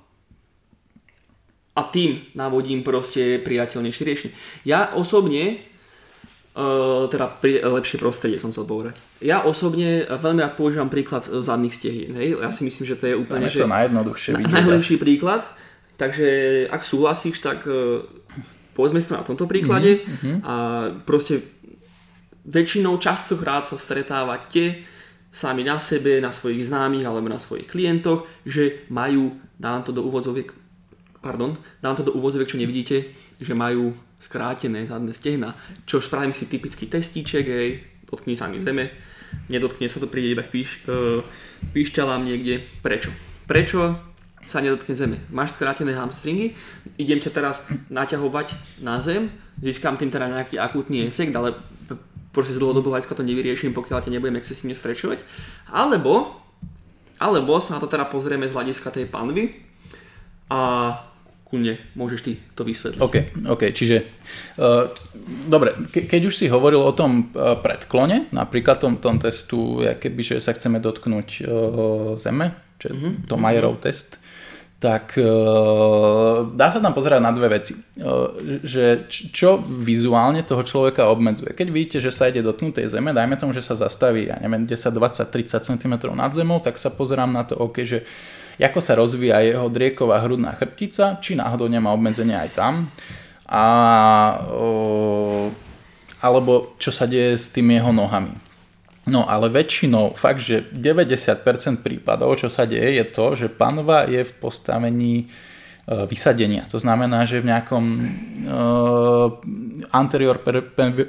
[1.80, 4.34] a tým navodím proste priateľnejšie riešenie.
[4.68, 5.66] Ja osobne
[6.50, 8.98] Uh, teda pri, lepšie prostredie som chcel povedať.
[9.22, 12.18] Ja osobne veľmi rád používam príklad zadných stehín.
[12.18, 12.42] Hej?
[12.42, 15.46] Ja si myslím, že to je úplne to že, najjednoduchšie na, najlepší príklad.
[15.94, 16.26] Takže
[16.66, 18.02] ak súhlasíš, tak uh,
[18.74, 20.36] povedzme si to na tomto príklade mm-hmm.
[20.42, 20.54] a
[21.06, 21.38] proste
[22.42, 24.82] väčšinou častokrát sa stretávate
[25.30, 30.02] sami na sebe, na svojich známych alebo na svojich klientoch, že majú, dám to do
[30.02, 30.50] úvodzoviek,
[31.20, 35.56] pardon, dám to do úvodzoviek, čo nevidíte, že majú skrátené zadné stehna,
[35.88, 38.92] čo spravím si typický testíček, hej, dotkni sa mi zeme,
[39.48, 41.24] nedotkne sa to, príde iba píš, uh,
[42.20, 42.60] niekde.
[42.84, 43.10] Prečo?
[43.48, 43.96] Prečo
[44.44, 45.16] sa nedotkne zeme?
[45.32, 46.52] Máš skrátené hamstringy,
[47.00, 51.56] idem ťa teraz naťahovať na zem, získam tým teda nejaký akútny efekt, ale
[52.30, 55.24] proste z dlhodobého hľadiska to nevyrieším, pokiaľ ťa nebudem excesívne strečovať.
[55.70, 56.40] Alebo,
[57.18, 59.54] alebo sa na to teda pozrieme z hľadiska tej panvy
[60.50, 60.92] a
[61.50, 63.02] kľudne môžeš ty to vysvetliť.
[63.02, 63.16] OK,
[63.50, 64.06] OK, čiže
[64.62, 64.86] uh,
[65.50, 70.22] dobre, ke, keď už si hovoril o tom uh, predklone, napríklad tom, tom testu, keby,
[70.22, 71.46] že sa chceme dotknúť uh,
[72.14, 73.26] Zeme, čo mm-hmm.
[73.26, 74.22] to Majerov test,
[74.80, 77.76] tak uh, dá sa tam pozerať na dve veci.
[78.00, 78.32] Uh,
[78.64, 81.52] že čo vizuálne toho človeka obmedzuje.
[81.52, 84.64] Keď vidíte, že sa ide dotknúť tej zeme, dajme tomu, že sa zastaví, ja neviem,
[84.64, 88.08] 10, 20, 30 cm nad zemou, tak sa pozerám na to, OK, že
[88.60, 92.92] ako sa rozvíja jeho drieková hrudná chrbtica, či náhodou nemá obmedzenie aj tam.
[93.50, 93.64] A,
[96.20, 98.36] alebo čo sa deje s tými jeho nohami.
[99.08, 104.20] No ale väčšinou, fakt, že 90% prípadov, čo sa deje, je to, že panva je
[104.22, 105.26] v postavení e,
[106.04, 106.68] vysadenia.
[106.68, 109.40] To znamená, že v nejakom uh,
[109.90, 110.36] anterior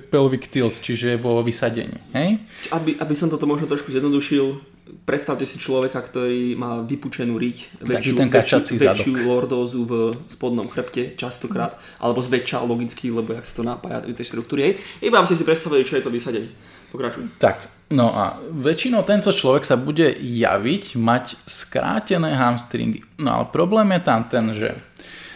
[0.08, 1.99] pelvic tilt, čiže vo vysadení.
[2.16, 2.41] Hej?
[2.72, 4.70] Aby, aby som toto možno trošku zjednodušil,
[5.05, 9.93] predstavte si človeka, ktorý má vypučenú riť, väčšiu, ten väčšiu, väčšiu lordózu v
[10.27, 14.77] spodnom chrbte častokrát, alebo zväčša logicky, lebo jak sa to napája do tej štruktúry.
[14.99, 16.51] Iba ste si predstavili, čo je to vysadenie.
[16.91, 17.39] Pokračuj.
[17.39, 22.99] Tak, no a väčšinou tento človek sa bude javiť mať skrátené hamstringy.
[23.15, 24.75] No ale problém je tam ten, že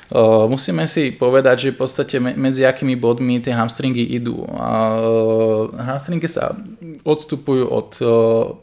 [0.06, 4.46] Uh, musíme si povedať, že v podstate medzi akými bodmi tie hamstringy idú.
[4.46, 6.54] Uh, hamstringy sa
[7.02, 8.54] odstupujú od uh,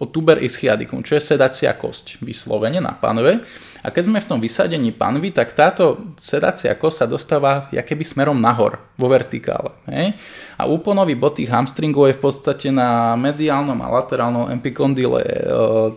[0.00, 3.44] o tuber ischiadicum, čo je sedacia kosť, vyslovene na panve.
[3.84, 8.40] A keď sme v tom vysadení panvy, tak táto sedacia kosť sa dostáva keby smerom
[8.40, 9.76] nahor, vo vertikále.
[9.84, 10.16] Hej?
[10.56, 15.32] A úponový bod tých hamstringov je v podstate na mediálnom a laterálnom epikondyle e,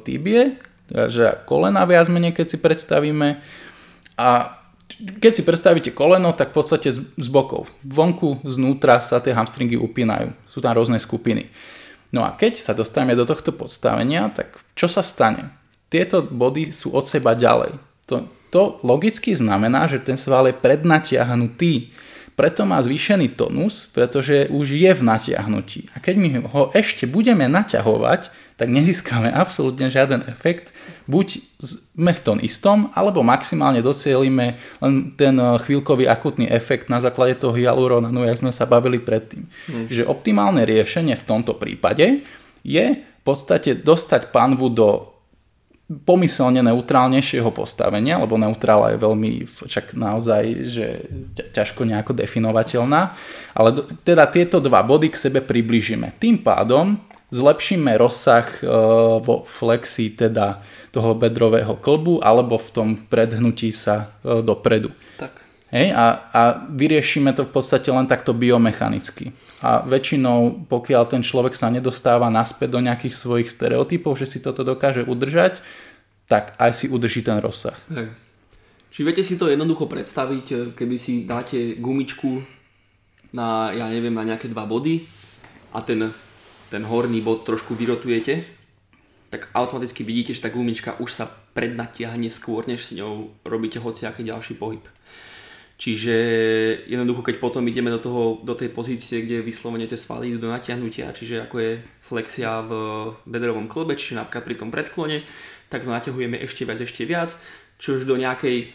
[0.03, 0.59] tibie,
[0.91, 3.39] že kolena viac menej, keď si predstavíme.
[4.19, 4.59] A
[4.97, 7.71] keď si predstavíte koleno, tak v podstate z, z bokov.
[7.87, 10.35] Vonku, znútra sa tie hamstringy upínajú.
[10.47, 11.47] Sú tam rôzne skupiny.
[12.11, 15.51] No a keď sa dostaneme do tohto podstavenia, tak čo sa stane?
[15.87, 17.75] Tieto body sú od seba ďalej.
[18.07, 21.91] To, to logicky znamená, že ten sval je prednatiahnutý.
[22.37, 25.89] Preto má zvýšený tonus, pretože už je v natiahnutí.
[25.95, 30.73] A keď my ho ešte budeme naťahovať, tak nezískame absolútne žiaden efekt.
[31.05, 36.97] Buď sme v tom istom, alebo maximálne dosielime len ten eh, chvíľkový akutný efekt na
[36.97, 39.45] základe toho hyaluronanu, jak sme sa bavili predtým.
[39.69, 39.85] Hmm.
[39.85, 42.25] Čiže optimálne riešenie v tomto prípade
[42.65, 45.17] je v podstate dostať panvu do
[45.87, 49.31] pomyselne neutrálnejšieho postavenia, lebo neutrála je veľmi
[49.71, 50.87] čak naozaj, že
[51.55, 53.15] ťažko nejako definovateľná,
[53.55, 53.69] ale
[54.03, 56.19] teda tieto dva body k sebe približíme.
[56.19, 56.99] Tým pádom
[57.31, 58.67] zlepšíme rozsah e,
[59.19, 60.63] vo flexi teda
[60.95, 64.95] toho bedrového klbu alebo v tom predhnutí sa e, dopredu.
[65.19, 65.33] Tak.
[65.67, 69.35] Hej, a, a vyriešime to v podstate len takto biomechanicky.
[69.59, 74.63] A väčšinou, pokiaľ ten človek sa nedostáva naspäť do nejakých svojich stereotypov, že si toto
[74.63, 75.59] dokáže udržať,
[76.31, 77.75] tak aj si udrží ten rozsah.
[77.91, 78.15] Hej.
[78.87, 82.47] Či viete si to jednoducho predstaviť, e, keby si dáte gumičku
[83.35, 85.03] na, ja neviem, na nejaké dva body
[85.75, 86.07] a ten
[86.69, 88.43] ten horný bod trošku vyrotujete,
[89.27, 94.23] tak automaticky vidíte, že tá gumička už sa prednatiahne skôr, než s ňou robíte hociaký
[94.23, 94.83] ďalší pohyb.
[95.77, 96.15] Čiže
[96.89, 100.49] jednoducho, keď potom ideme do, toho, do tej pozície, kde vyslovene tie svaly idú do
[100.49, 102.71] natiahnutia, čiže ako je flexia v
[103.29, 105.21] bedrovom klbe, čiže napríklad pri tom predklone,
[105.69, 107.29] tak to naťahujeme ešte viac, ešte viac,
[107.77, 108.73] čo už do nejakej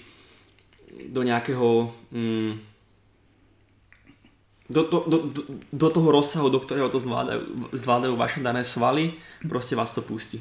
[1.09, 2.72] do nejakého mm,
[4.71, 5.19] do, do, do,
[5.73, 9.17] do toho rozsahu, do ktorého to zvládajú, zvládajú vaše dané svaly,
[9.49, 10.39] proste vás to pustí.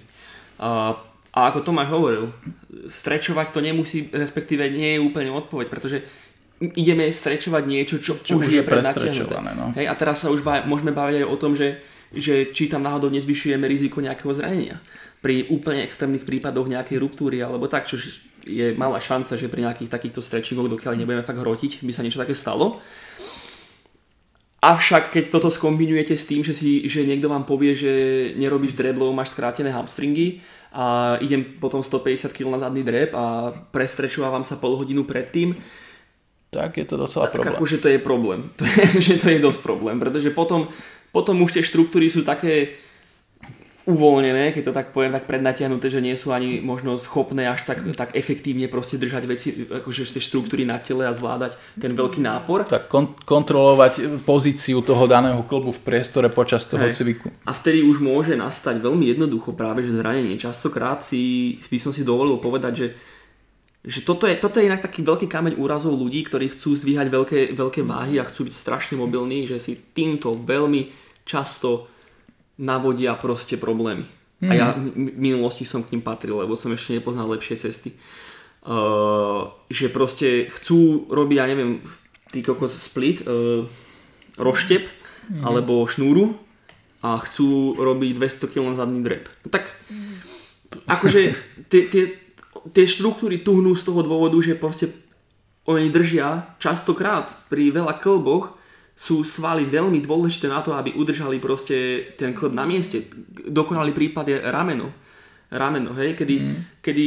[0.62, 0.94] Uh,
[1.32, 2.36] A ako Tomáš hovoril,
[2.92, 6.04] strečovať to nemusí, respektíve nie je úplne odpoveď, pretože
[6.76, 9.36] ideme strečovať niečo, čo, Čo už už je prednatiahnuté.
[9.56, 9.72] no.
[9.72, 11.80] Hej, a teraz sa už ba- môžeme baviť aj o tom, že,
[12.12, 14.84] že či tam náhodou nezvyšujeme riziko nejakého zranenia.
[15.24, 17.96] Pri úplne extrémnych prípadoch nejakej ruptúry alebo tak, čo
[18.44, 22.20] je malá šanca, že pri nejakých takýchto stretchingoch, dokiaľ nebudeme fakt hrotiť, by sa niečo
[22.20, 22.84] také stalo.
[24.62, 27.94] Avšak keď toto skombinujete s tým, že, si, že niekto vám povie, že
[28.38, 30.38] nerobíš drep, lebo máš skrátené hamstringy
[30.70, 35.58] a idem potom 150 kg na zadný drep a prestrečovávam sa pol hodinu predtým,
[36.52, 37.56] Tak je to docela tak problém.
[37.56, 38.40] akože to je problém.
[38.60, 40.68] To je, že to je dosť problém, pretože potom,
[41.10, 42.76] potom už tie štruktúry sú také
[43.90, 47.82] uvoľnené, keď to tak poviem, tak prednatiahnuté, že nie sú ani možno schopné až tak,
[47.98, 52.70] tak efektívne proste držať veci, akože tie štruktúry na tele a zvládať ten veľký nápor.
[52.70, 57.02] Tak kon- kontrolovať pozíciu toho daného klbu v priestore počas toho Hej.
[57.02, 57.34] cviku.
[57.50, 60.38] A vtedy už môže nastať veľmi jednoducho práve že zranenie.
[60.38, 62.88] Častokrát si, by som si dovolil povedať, že,
[63.82, 67.40] že toto, je, toto je inak taký veľký kameň úrazov ľudí, ktorí chcú zdvíhať veľké,
[67.58, 70.94] veľké váhy a chcú byť strašne mobilní, že si týmto veľmi
[71.26, 71.91] často
[72.62, 74.06] navodia proste problémy.
[74.42, 77.94] A ja v minulosti som k ním patril, lebo som ešte nepoznal lepšie cesty.
[78.62, 81.82] Uh, že proste chcú robiť, ja neviem,
[82.34, 83.66] ty kokos split, uh,
[84.38, 84.86] roštep,
[85.40, 86.36] alebo šnúru
[87.02, 89.26] a chcú robiť 200 kg zadný drep.
[89.46, 89.74] No tak
[90.86, 91.34] akože
[91.72, 92.04] tie, tie,
[92.74, 94.94] tie štruktúry tuhnú z toho dôvodu, že proste
[95.66, 98.58] oni držia častokrát pri veľa klboch
[98.96, 103.10] sú svaly veľmi dôležité na to, aby udržali proste ten klb na mieste.
[103.50, 104.94] Dokonalý prípad je rameno.
[105.52, 106.56] Rameno, hej, kedy, mm.
[106.80, 107.06] kedy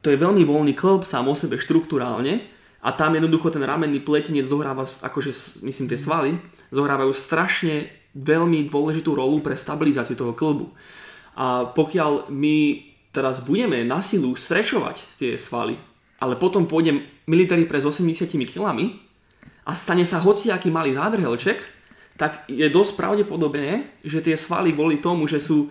[0.00, 2.40] to je veľmi voľný klb sám o sebe štruktúrálne
[2.80, 6.40] a tam jednoducho ten ramenný pletenec zohráva, akože myslím tie svaly,
[6.72, 10.72] zohrávajú strašne veľmi dôležitú rolu pre stabilizáciu toho klbu.
[11.36, 12.56] A pokiaľ my
[13.12, 15.76] teraz budeme na silu strečovať tie svaly,
[16.20, 18.74] ale potom pôjdem military press s 80 kg
[19.70, 21.62] a stane sa hociaký malý zádrhelček,
[22.18, 25.70] tak je dosť pravdepodobné, že tie svaly kvôli tomu, že sú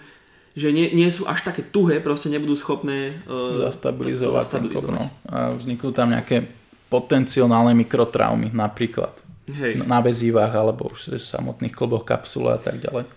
[0.57, 5.07] že nie, nie sú až také tuhé, proste nebudú schopné uh, Zastabilizovať, klb, no.
[5.29, 6.41] A vzniknú tam nejaké
[6.89, 9.13] potenciálne mikrotraumy napríklad.
[9.49, 9.81] Hej.
[9.81, 13.09] na väzívach alebo už v samotných kloboch kapsule a tak ďalej.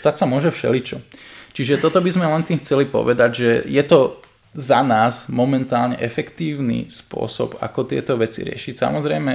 [0.00, 1.04] Stať sa môže všeličo.
[1.52, 4.20] Čiže toto by sme len tým chceli povedať, že je to
[4.56, 8.74] za nás momentálne efektívny spôsob, ako tieto veci riešiť.
[8.74, 9.32] Samozrejme,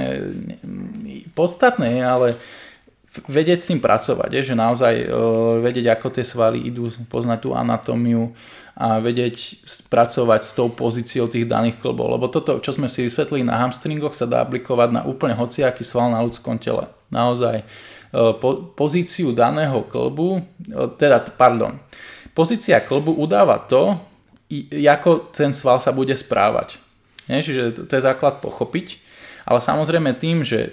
[1.30, 2.28] podstatné je ale
[3.30, 5.06] vedieť s tým pracovať, je, že naozaj e,
[5.62, 8.34] vedieť, ako tie svaly idú, poznať tú anatómiu
[8.72, 12.16] a vedieť pracovať s tou pozíciou tých daných klbov.
[12.16, 16.08] Lebo toto, čo sme si vysvetlili na hamstringoch, sa dá aplikovať na úplne hociaký sval
[16.08, 16.88] na ľudskom tele.
[17.12, 17.64] Naozaj e,
[18.42, 20.42] po, pozíciu daného klbu, e,
[20.96, 21.78] teda, pardon,
[22.32, 24.00] pozícia klbu udáva to,
[24.84, 26.76] ako ten sval sa bude správať.
[27.30, 27.40] Nie?
[27.40, 29.00] Čiže to, to je základ pochopiť.
[29.48, 30.70] Ale samozrejme tým, že e,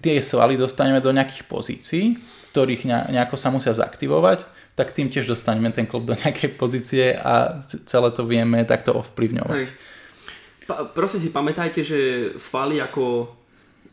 [0.00, 2.04] tie svaly dostaneme do nejakých pozícií,
[2.50, 4.42] ktorých ne- nejako sa musia zaktivovať,
[4.76, 9.68] tak tým tiež dostaneme ten klub do nejakej pozície a celé to vieme takto ovplyvňovať.
[10.66, 11.98] Pa, proste si pamätajte, že
[12.34, 13.30] svaly ako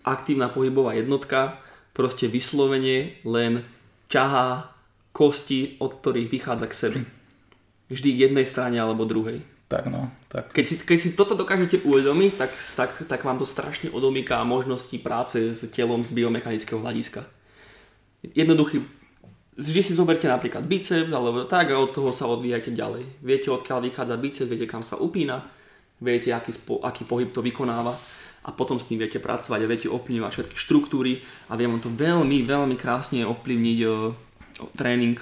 [0.03, 1.61] aktívna pohybová jednotka
[1.93, 3.63] proste vyslovene len
[4.09, 4.73] ťahá
[5.13, 6.99] kosti, od ktorých vychádza k sebe.
[7.93, 9.45] Vždy k jednej strane alebo druhej.
[9.69, 10.53] Tak no, tak.
[10.53, 14.93] Keď si, keď si toto dokážete uvedomiť, tak, tak, tak vám to strašne odomýká možnosti
[15.01, 17.25] práce s telom z biomechanického hľadiska.
[18.21, 18.85] Jednoduchý,
[19.57, 23.03] vždy si zoberte napríklad biceps alebo tak a od toho sa odvíjate ďalej.
[23.25, 25.41] Viete, odkiaľ vychádza biceps, viete, kam sa upína,
[25.97, 27.97] viete, aký, spo, aký pohyb to vykonáva
[28.43, 31.89] a potom s tým viete pracovať a viete ovplyvňovať všetky štruktúry a vie vám to
[31.89, 34.11] veľmi, veľmi krásne ovplyvniť o,
[34.59, 35.15] o tréning.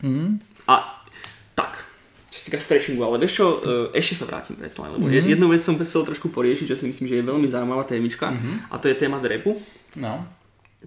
[0.00, 0.40] Mm.
[0.66, 1.04] A
[1.52, 1.84] tak,
[2.32, 5.28] čo sa týka stretchingu, ale vieš čo, e, ešte sa vrátim predsa lebo mm-hmm.
[5.36, 8.72] jednu vec som chcel trošku poriešiť, čo si myslím, že je veľmi zaujímavá témička mm-hmm.
[8.72, 9.60] a to je téma drepu.
[10.00, 10.24] No.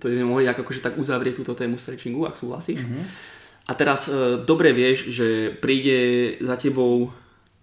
[0.01, 2.81] To sme mohli akože tak uzavrieť túto tému stretchingu, ak súhlasíš.
[2.81, 3.03] Mm-hmm.
[3.69, 7.13] A teraz e, dobre vieš, že príde za tebou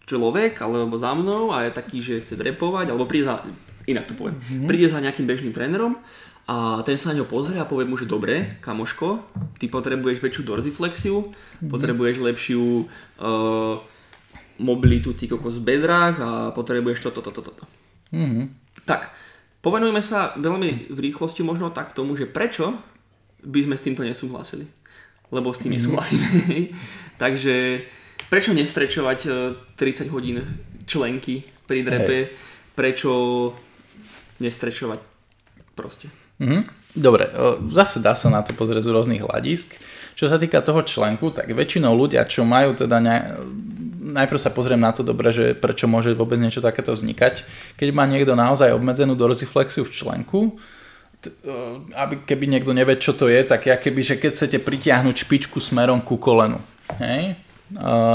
[0.06, 3.42] človek alebo za mnou a je taký, že chce drepovať, alebo príde za,
[3.90, 4.68] inak to poviem, mm-hmm.
[4.70, 5.98] príde za nejakým bežným trénerom
[6.42, 9.22] a ten sa na ňo pozrie a povie mu, že dobre, kamoško,
[9.62, 11.70] ty potrebuješ väčšiu dorziflexiu, mm-hmm.
[11.70, 13.78] potrebuješ lepšiu uh,
[14.58, 17.64] mobilitu ty kokos v bedrách a potrebuješ toto, toto, toto.
[18.10, 18.44] Mm-hmm.
[18.82, 19.14] Tak,
[19.62, 22.74] povenujme sa veľmi v rýchlosti možno tak tomu, že prečo
[23.46, 24.66] by sme s týmto nesúhlasili.
[25.32, 26.26] Lebo s tým nesúhlasíme.
[27.22, 27.86] Takže
[28.28, 29.30] prečo nestrečovať e,
[29.80, 30.44] 30 hodín
[30.84, 32.28] členky pri drepe?
[32.76, 33.10] Prečo
[34.44, 35.00] nestrečovať
[35.72, 36.21] proste?
[36.38, 36.80] Mhm.
[36.92, 37.24] Dobre,
[37.72, 39.72] zase dá sa na to pozrieť z rôznych hľadisk.
[40.12, 43.32] Čo sa týka toho členku, tak väčšinou ľudia, čo majú teda ne,
[44.12, 47.48] najprv sa pozriem na to dobre, že prečo môže vôbec niečo takéto vznikať.
[47.80, 50.40] Keď má niekto naozaj obmedzenú dorsiflexiu v členku,
[51.24, 51.32] t-
[51.96, 55.64] aby keby niekto nevie, čo to je, tak ja keby, že keď chcete pritiahnuť špičku
[55.64, 56.60] smerom ku kolenu,
[57.00, 57.40] hej?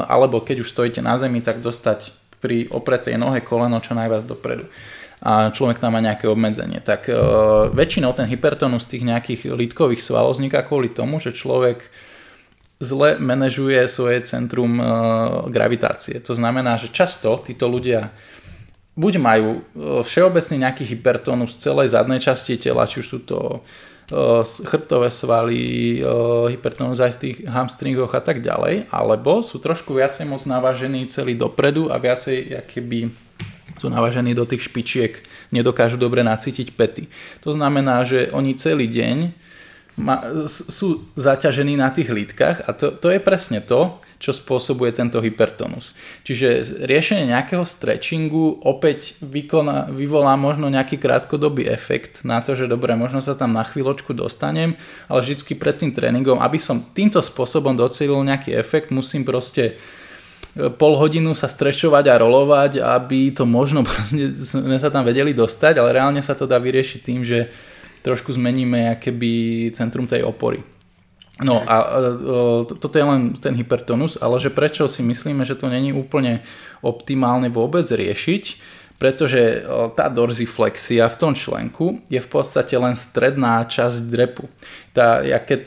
[0.05, 4.70] Alebo keď už stojíte na zemi, tak dostať pri opretej nohe koleno čo najviac dopredu
[5.18, 6.78] a človek tam má nejaké obmedzenie.
[6.78, 7.13] Tak e,
[7.74, 11.82] väčšinou ten hypertonus tých nejakých lítkových svalov vzniká kvôli tomu, že človek
[12.78, 14.84] zle manažuje svoje centrum e,
[15.49, 16.22] gravitácie.
[16.22, 18.13] To znamená, že často títo ľudia
[18.97, 19.61] buď majú e,
[20.05, 23.39] všeobecný nejaký hypertonus celej zadnej časti tela, či už sú to
[24.13, 25.61] e, chrbtové svaly,
[25.97, 26.01] e,
[26.53, 31.34] hypertonus aj z tých hamstringoch a tak ďalej, alebo sú trošku viacej moc navážení celý
[31.34, 33.26] dopredu a viacej keby
[33.78, 35.21] sú navažení do tých špičiek,
[35.53, 37.09] nedokážu dobre nacítiť pety.
[37.45, 39.17] To znamená, že oni celý deň
[39.97, 45.21] ma, sú zaťažení na tých lítkach a to, to je presne to, čo spôsobuje tento
[45.21, 45.93] hypertonus.
[46.25, 52.97] Čiže riešenie nejakého stretchingu opäť vykona, vyvolá možno nejaký krátkodobý efekt na to, že dobre,
[52.97, 54.73] možno sa tam na chvíľočku dostanem,
[55.05, 59.78] ale vždy pred tým tréningom, aby som týmto spôsobom docelil nejaký efekt, musím proste
[60.56, 63.84] pol hodinu sa strečovať a rolovať, aby to možno
[64.52, 67.52] sme sa tam vedeli dostať, ale reálne sa to dá vyriešiť tým, že
[68.02, 69.32] trošku zmeníme keby
[69.76, 70.64] centrum tej opory.
[71.38, 72.02] No a
[72.66, 76.41] toto je len ten hypertonus, ale že prečo si myslíme, že to není úplne
[76.82, 78.43] optimálne vôbec riešiť,
[78.98, 79.62] pretože
[79.93, 84.50] tá dorziflexia v tom členku je v podstate len stredná časť drepu.
[84.89, 85.22] Tá,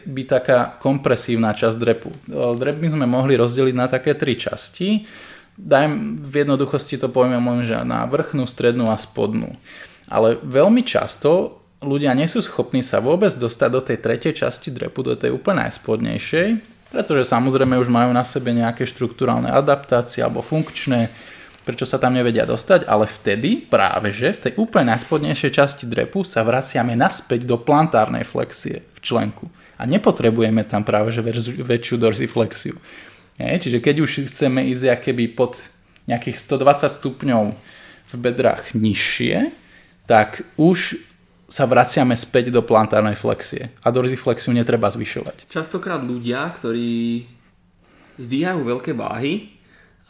[0.06, 2.10] by taká kompresívna časť drepu.
[2.58, 5.06] Drep by sme mohli rozdeliť na také tri časti.
[5.54, 9.54] Dajem v jednoduchosti to poviem len, že na vrchnú, strednú a spodnú.
[10.10, 15.06] Ale veľmi často ľudia nie sú schopní sa vôbec dostať do tej tretej časti drepu,
[15.06, 16.48] do tej úplne najspodnejšej,
[16.90, 21.14] pretože samozrejme už majú na sebe nejaké štruktúrálne adaptácie alebo funkčné
[21.70, 26.26] prečo sa tam nevedia dostať, ale vtedy práve, že v tej úplne najspodnejšej časti drepu
[26.26, 29.46] sa vraciame naspäť do plantárnej flexie v členku.
[29.78, 31.22] A nepotrebujeme tam práve že
[31.62, 32.74] väčšiu dorsiflexiu.
[33.38, 35.62] Je, čiže keď už chceme ísť keby pod
[36.10, 37.42] nejakých 120 stupňov
[38.10, 39.54] v bedrách nižšie,
[40.10, 40.98] tak už
[41.46, 45.46] sa vraciame späť do plantárnej flexie a dorsiflexiu netreba zvyšovať.
[45.46, 47.26] Častokrát ľudia, ktorí
[48.18, 49.59] zvíjajú veľké váhy,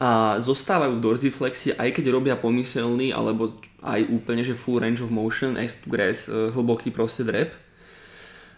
[0.01, 3.53] a zostávajú v dorsiflexii, aj keď robia pomyselný alebo
[3.85, 7.53] aj úplne, že full range of motion, as to grass, hlboký proste drep.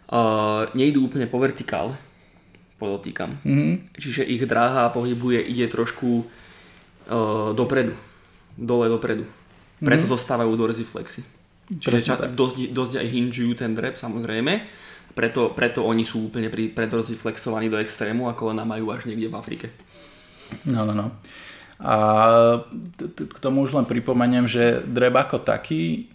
[0.08, 2.00] Uh, nejdú úplne po vertikále,
[2.80, 3.44] podotýkam.
[3.44, 3.98] Mm-hmm.
[3.98, 7.98] Čiže ich dráha pohybuje, ide trošku uh, dopredu,
[8.56, 9.28] dole dopredu.
[9.84, 10.14] Preto mm-hmm.
[10.16, 11.28] zostávajú do dorsiflexy.
[11.76, 14.64] Čiže ča- dosť, dosť aj hinžujú ten drep samozrejme,
[15.18, 19.36] preto, preto oni sú úplne pri, predorziflexovaní do extrému a kolena majú až niekde v
[19.36, 19.68] Afrike.
[20.66, 21.08] No, no, no.
[21.84, 21.96] A
[23.18, 26.08] k tomu už len pripomeniem, že dreb ako taký,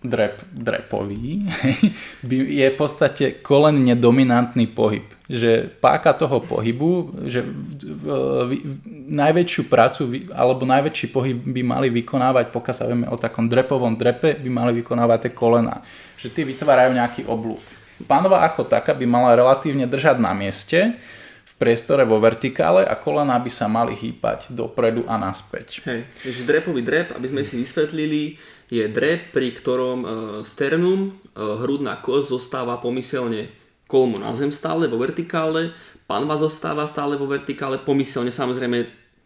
[0.00, 1.44] drep, drepový,
[2.60, 5.04] je v podstate kolenne dominantný pohyb.
[5.28, 7.44] Že páka toho pohybu, že
[9.12, 14.40] najväčšiu prácu alebo najväčší pohyb by mali vykonávať, pokiaľ sa vieme o takom drepovom drepe,
[14.40, 15.84] by mali vykonávať tie kolena.
[16.16, 17.60] Že tí vytvárajú nejaký oblúk.
[18.08, 20.96] Pánova ako taká by mala relatívne držať na mieste,
[21.50, 25.82] v priestore vo vertikále a kolena by sa mali hýpať dopredu a naspäť.
[25.82, 28.38] Hej, takže drepový drep, aby sme si vysvetlili,
[28.70, 30.06] je drep, pri ktorom e,
[30.46, 33.50] sternum, e, hrudná kosť zostáva pomyselne
[33.90, 35.74] kolmo na zem stále vo vertikále,
[36.06, 38.78] panva zostáva stále vo vertikále, pomyselne samozrejme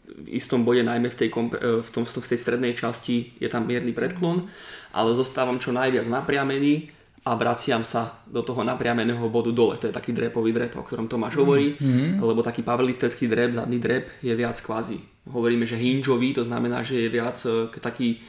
[0.04, 3.48] v istom bode, najmä v tej, komp- e, v, tom, v tej strednej časti je
[3.52, 4.48] tam mierny predklon,
[4.96, 6.88] ale zostávam čo najviac napriamený
[7.24, 9.80] a vraciam sa do toho napriameného bodu dole.
[9.80, 12.20] To je taký drepový drep, o ktorom Tomáš hovorí, mm-hmm.
[12.20, 15.00] lebo taký powerlifterský drep, zadný drep je viac kvázi.
[15.32, 18.20] Hovoríme, že hingeový, to znamená, že je viac e, taký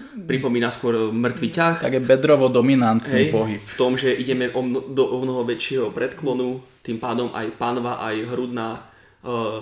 [0.00, 1.76] pripomína skôr mŕtvý ťah.
[1.84, 3.60] Tak je bedrovo dominantný Hej, pohyb.
[3.60, 8.00] V tom, že ideme o, mno, do o mnoho väčšieho predklonu, tým pádom aj panva,
[8.00, 8.80] aj hrudná
[9.26, 9.60] uh,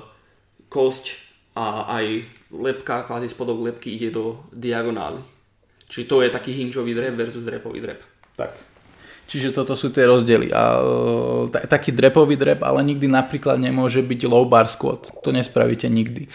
[0.69, 1.19] kosť
[1.57, 5.25] a aj lepka, kvázi spodok lepky ide do diagonály.
[5.89, 8.01] Čiže to je taký hingeový drep versus drepový drep.
[8.37, 8.66] Tak.
[9.27, 10.55] Čiže toto sú tie rozdiely.
[10.55, 10.63] A
[11.51, 15.11] t- taký drepový drep, ale nikdy napríklad nemôže byť low bar squat.
[15.27, 16.31] To nespravíte nikdy.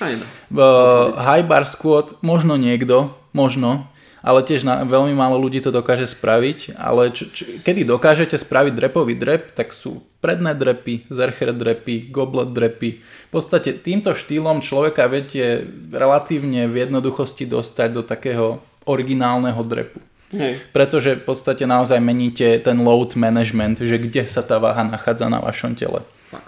[0.51, 3.87] Uh, high bar squat, možno niekto, možno,
[4.19, 6.75] ale tiež na, veľmi málo ľudí to dokáže spraviť.
[6.75, 12.51] Ale č- č- kedy dokážete spraviť drepový drep, tak sú predné drepy, zercher drepy, goblet
[12.51, 12.99] drepy.
[13.01, 20.10] V podstate týmto štýlom človeka viete relatívne v jednoduchosti dostať do takého originálneho drepu.
[20.31, 20.63] Hej.
[20.71, 25.43] Pretože v podstate naozaj meníte ten load management, že kde sa tá váha nachádza na
[25.43, 25.99] vašom tele.
[26.31, 26.45] Tak.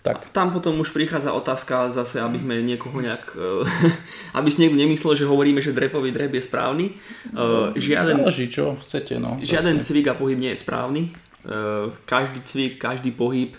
[0.00, 0.32] Tak.
[0.32, 3.36] Tam potom už prichádza otázka zase, aby sme niekoho nejak,
[4.38, 6.86] aby si niekto nemyslel, že hovoríme, že drepový drep je správny.
[7.76, 9.20] Žiaden, Záleží, čo chcete.
[9.20, 11.12] No, žiaden cvik a pohyb nie je správny.
[12.08, 13.52] Každý cvik, každý pohyb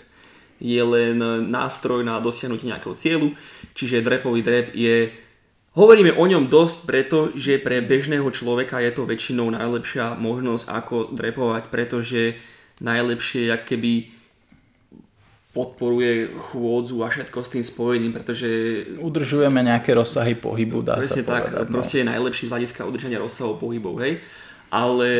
[0.60, 1.16] je len
[1.48, 3.32] nástroj na dosiahnutie nejakého cieľu,
[3.72, 5.08] čiže drepový drep je
[5.70, 10.96] Hovoríme o ňom dosť preto, že pre bežného človeka je to väčšinou najlepšia možnosť ako
[11.14, 12.34] drepovať, pretože
[12.82, 14.10] najlepšie jak keby
[15.50, 18.46] podporuje chôdzu a všetko s tým spojeným, pretože...
[19.02, 21.66] Udržujeme nejaké rozsahy pohybu, dá sa tak, povedať.
[21.66, 21.74] No.
[21.74, 24.22] Proste je najlepší z hľadiska udržania rozsahov pohybov, hej.
[24.70, 25.10] Ale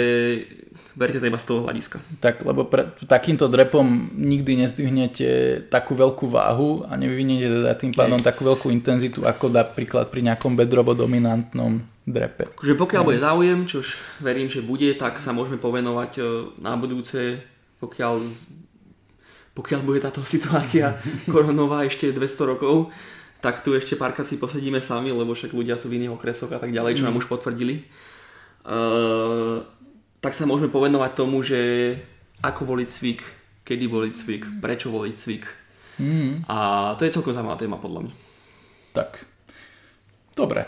[0.95, 2.03] berte to iba z toho hľadiska.
[2.18, 5.28] Tak, lebo pre, takýmto drepom nikdy nezdvihnete
[5.70, 10.59] takú veľkú váhu a nevyviniete teda tým pádom takú veľkú intenzitu, ako napríklad pri nejakom
[10.59, 12.51] bedrovo-dominantnom drepe.
[12.59, 16.22] Že pokiaľ bude záujem, čož verím, že bude, tak sa môžeme povenovať e,
[16.59, 17.38] na budúce,
[17.78, 18.18] pokiaľ
[19.51, 20.95] pokiaľ bude táto situácia
[21.32, 22.95] koronová ešte 200 rokov,
[23.41, 26.61] tak tu ešte párkrát si posedíme sami, lebo však ľudia sú v iných okresoch a
[26.61, 27.20] tak ďalej, čo nám mm.
[27.24, 27.88] už potvrdili.
[28.61, 29.64] Uh,
[30.21, 31.97] tak sa môžeme povenovať tomu, že
[32.45, 33.21] ako voliť cvik,
[33.64, 35.45] kedy voliť cvik, prečo voliť cvik.
[36.01, 36.49] Mm.
[36.49, 36.57] A
[36.97, 38.14] to je celkom zaujímavá téma podľa mňa.
[38.97, 39.25] Tak.
[40.37, 40.64] Dobre.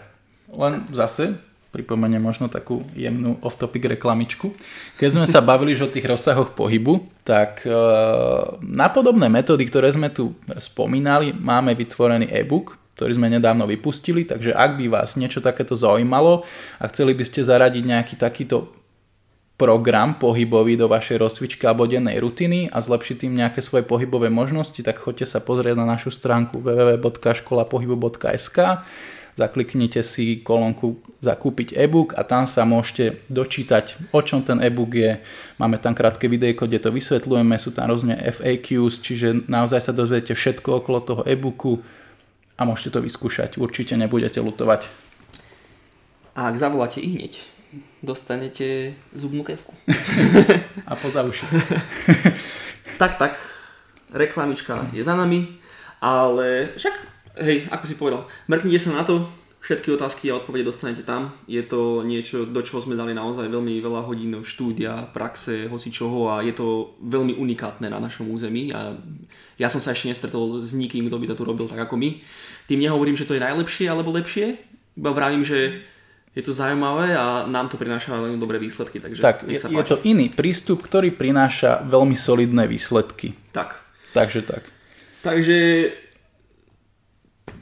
[0.53, 1.37] Len zase
[1.73, 4.53] pripomeniem možno takú jemnú off-topic reklamičku.
[5.01, 7.73] Keď sme sa bavili o tých rozsahoch pohybu, tak e,
[8.61, 14.53] na podobné metódy, ktoré sme tu spomínali, máme vytvorený e-book, ktorý sme nedávno vypustili, takže
[14.53, 16.45] ak by vás niečo takéto zaujímalo
[16.77, 18.82] a chceli by ste zaradiť nejaký takýto
[19.63, 24.83] program pohybový do vašej rozcvičky alebo dennej rutiny a zlepšiť tým nejaké svoje pohybové možnosti,
[24.83, 28.59] tak choďte sa pozrieť na našu stránku www.školapohybu.sk
[29.33, 35.25] zakliknite si kolónku zakúpiť e-book a tam sa môžete dočítať, o čom ten e-book je.
[35.57, 40.37] Máme tam krátke videjko, kde to vysvetľujeme, sú tam rôzne FAQs, čiže naozaj sa dozviete
[40.37, 41.81] všetko okolo toho e-booku
[42.61, 43.57] a môžete to vyskúšať.
[43.57, 44.85] Určite nebudete lutovať.
[46.37, 47.13] A ak zavoláte i
[48.03, 49.73] dostanete zubnú kevku.
[50.91, 51.47] a poza uši.
[53.03, 53.33] tak, tak,
[54.13, 55.49] reklamička je za nami,
[56.01, 56.95] ale však
[57.41, 59.25] hej, ako si povedal, mrknite sa na to,
[59.63, 61.39] všetky otázky a odpovede dostanete tam.
[61.47, 66.35] Je to niečo, do čoho sme dali naozaj veľmi veľa hodín štúdia, praxe, hoci čoho
[66.35, 68.99] a je to veľmi unikátne na našom území a
[69.63, 72.19] ja som sa ešte nestretol s nikým, kto by to tu robil tak ako my.
[72.67, 74.59] Tým nehovorím, že to je najlepšie alebo lepšie,
[74.99, 75.87] iba vravím, že
[76.33, 79.01] je to zaujímavé a nám to prináša veľmi dobré výsledky.
[79.01, 83.37] Takže tak, je, je to iný prístup, ktorý prináša veľmi solidné výsledky.
[83.53, 83.77] Tak.
[84.17, 84.65] Takže tak.
[85.21, 85.59] Takže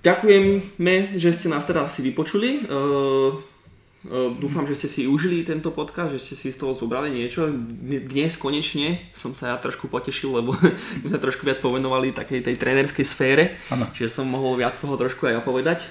[0.01, 2.65] Ďakujeme, že ste nás teraz si vypočuli.
[2.65, 3.37] Uh,
[4.09, 7.53] uh, dúfam, že ste si užili tento podcast, že ste si z toho zobrali niečo.
[7.85, 10.57] Dnes konečne som sa ja trošku potešil, lebo
[11.05, 13.93] my sa trošku viac povenovali takej tej trénerskej sfére, ano.
[13.93, 15.85] čiže som mohol viac toho trošku aj povedať.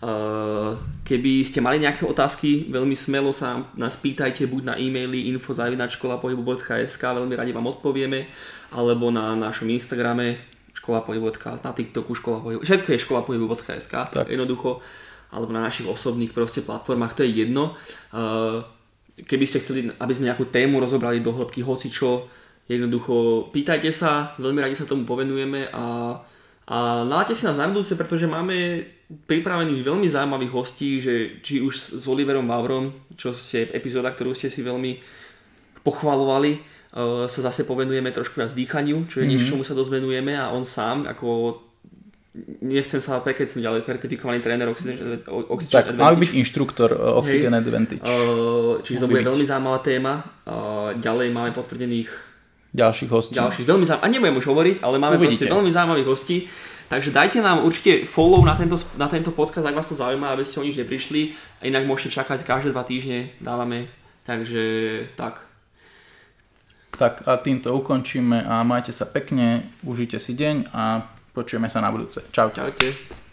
[0.00, 7.02] Uh, keby ste mali nejaké otázky, veľmi smelo sa nás pýtajte buď na e-maily info.školapohybu.sk,
[7.04, 8.24] veľmi radi vám odpovieme,
[8.72, 10.40] alebo na našom Instagrame
[10.72, 13.94] škola pohybu.sk, na TikToku škola pohybu, všetko je škola pohybu.sk,
[14.32, 14.80] jednoducho,
[15.36, 17.76] alebo na našich osobných proste platformách, to je jedno.
[18.08, 18.64] Uh,
[19.20, 22.24] keby ste chceli, aby sme nejakú tému rozobrali do hĺbky, hoci čo,
[22.72, 26.16] jednoducho pýtajte sa, veľmi radi sa tomu povenujeme a,
[26.72, 28.80] a naláte si nás na budúce, pretože máme
[29.10, 34.46] pripravených veľmi zaujímavých hostí, že či už s Oliverom Bavrom, čo ste epizóda, ktorú ste
[34.46, 35.02] si veľmi
[35.82, 36.62] pochvalovali,
[36.94, 39.30] uh, sa zase povenujeme trošku viac dýchaniu, čo je mm-hmm.
[39.34, 41.58] niečo, čomu sa dosť venujeme a on sám ako
[42.62, 46.06] nechcem sa prekecnúť, ale certifikovaný tréner Oxygen, Oxygen tak, Advantage.
[46.06, 47.60] mal byť inštruktor uh, Oxygen Hej.
[47.66, 48.02] Advantage.
[48.06, 49.30] Uh, čiže to bude byť.
[49.34, 50.12] veľmi zaujímavá téma.
[50.46, 52.30] Uh, ďalej máme potvrdených
[52.70, 53.34] ďalších hostí.
[53.34, 56.36] Ďalších, veľmi zaujímavých, a nebudem už hovoriť, ale máme proste veľmi zaujímavých hostí.
[56.90, 60.42] Takže dajte nám určite follow na tento, na tento podcast, ak vás to zaujíma, aby
[60.42, 61.38] ste o nič neprišli.
[61.62, 63.86] A inak môžete čakať každé dva týždne, dávame.
[64.26, 64.62] Takže
[65.14, 65.46] tak.
[66.98, 71.94] Tak a týmto ukončíme a majte sa pekne, užite si deň a počujeme sa na
[71.94, 72.26] budúce.
[72.34, 72.50] Čau.
[72.50, 73.29] Čaute.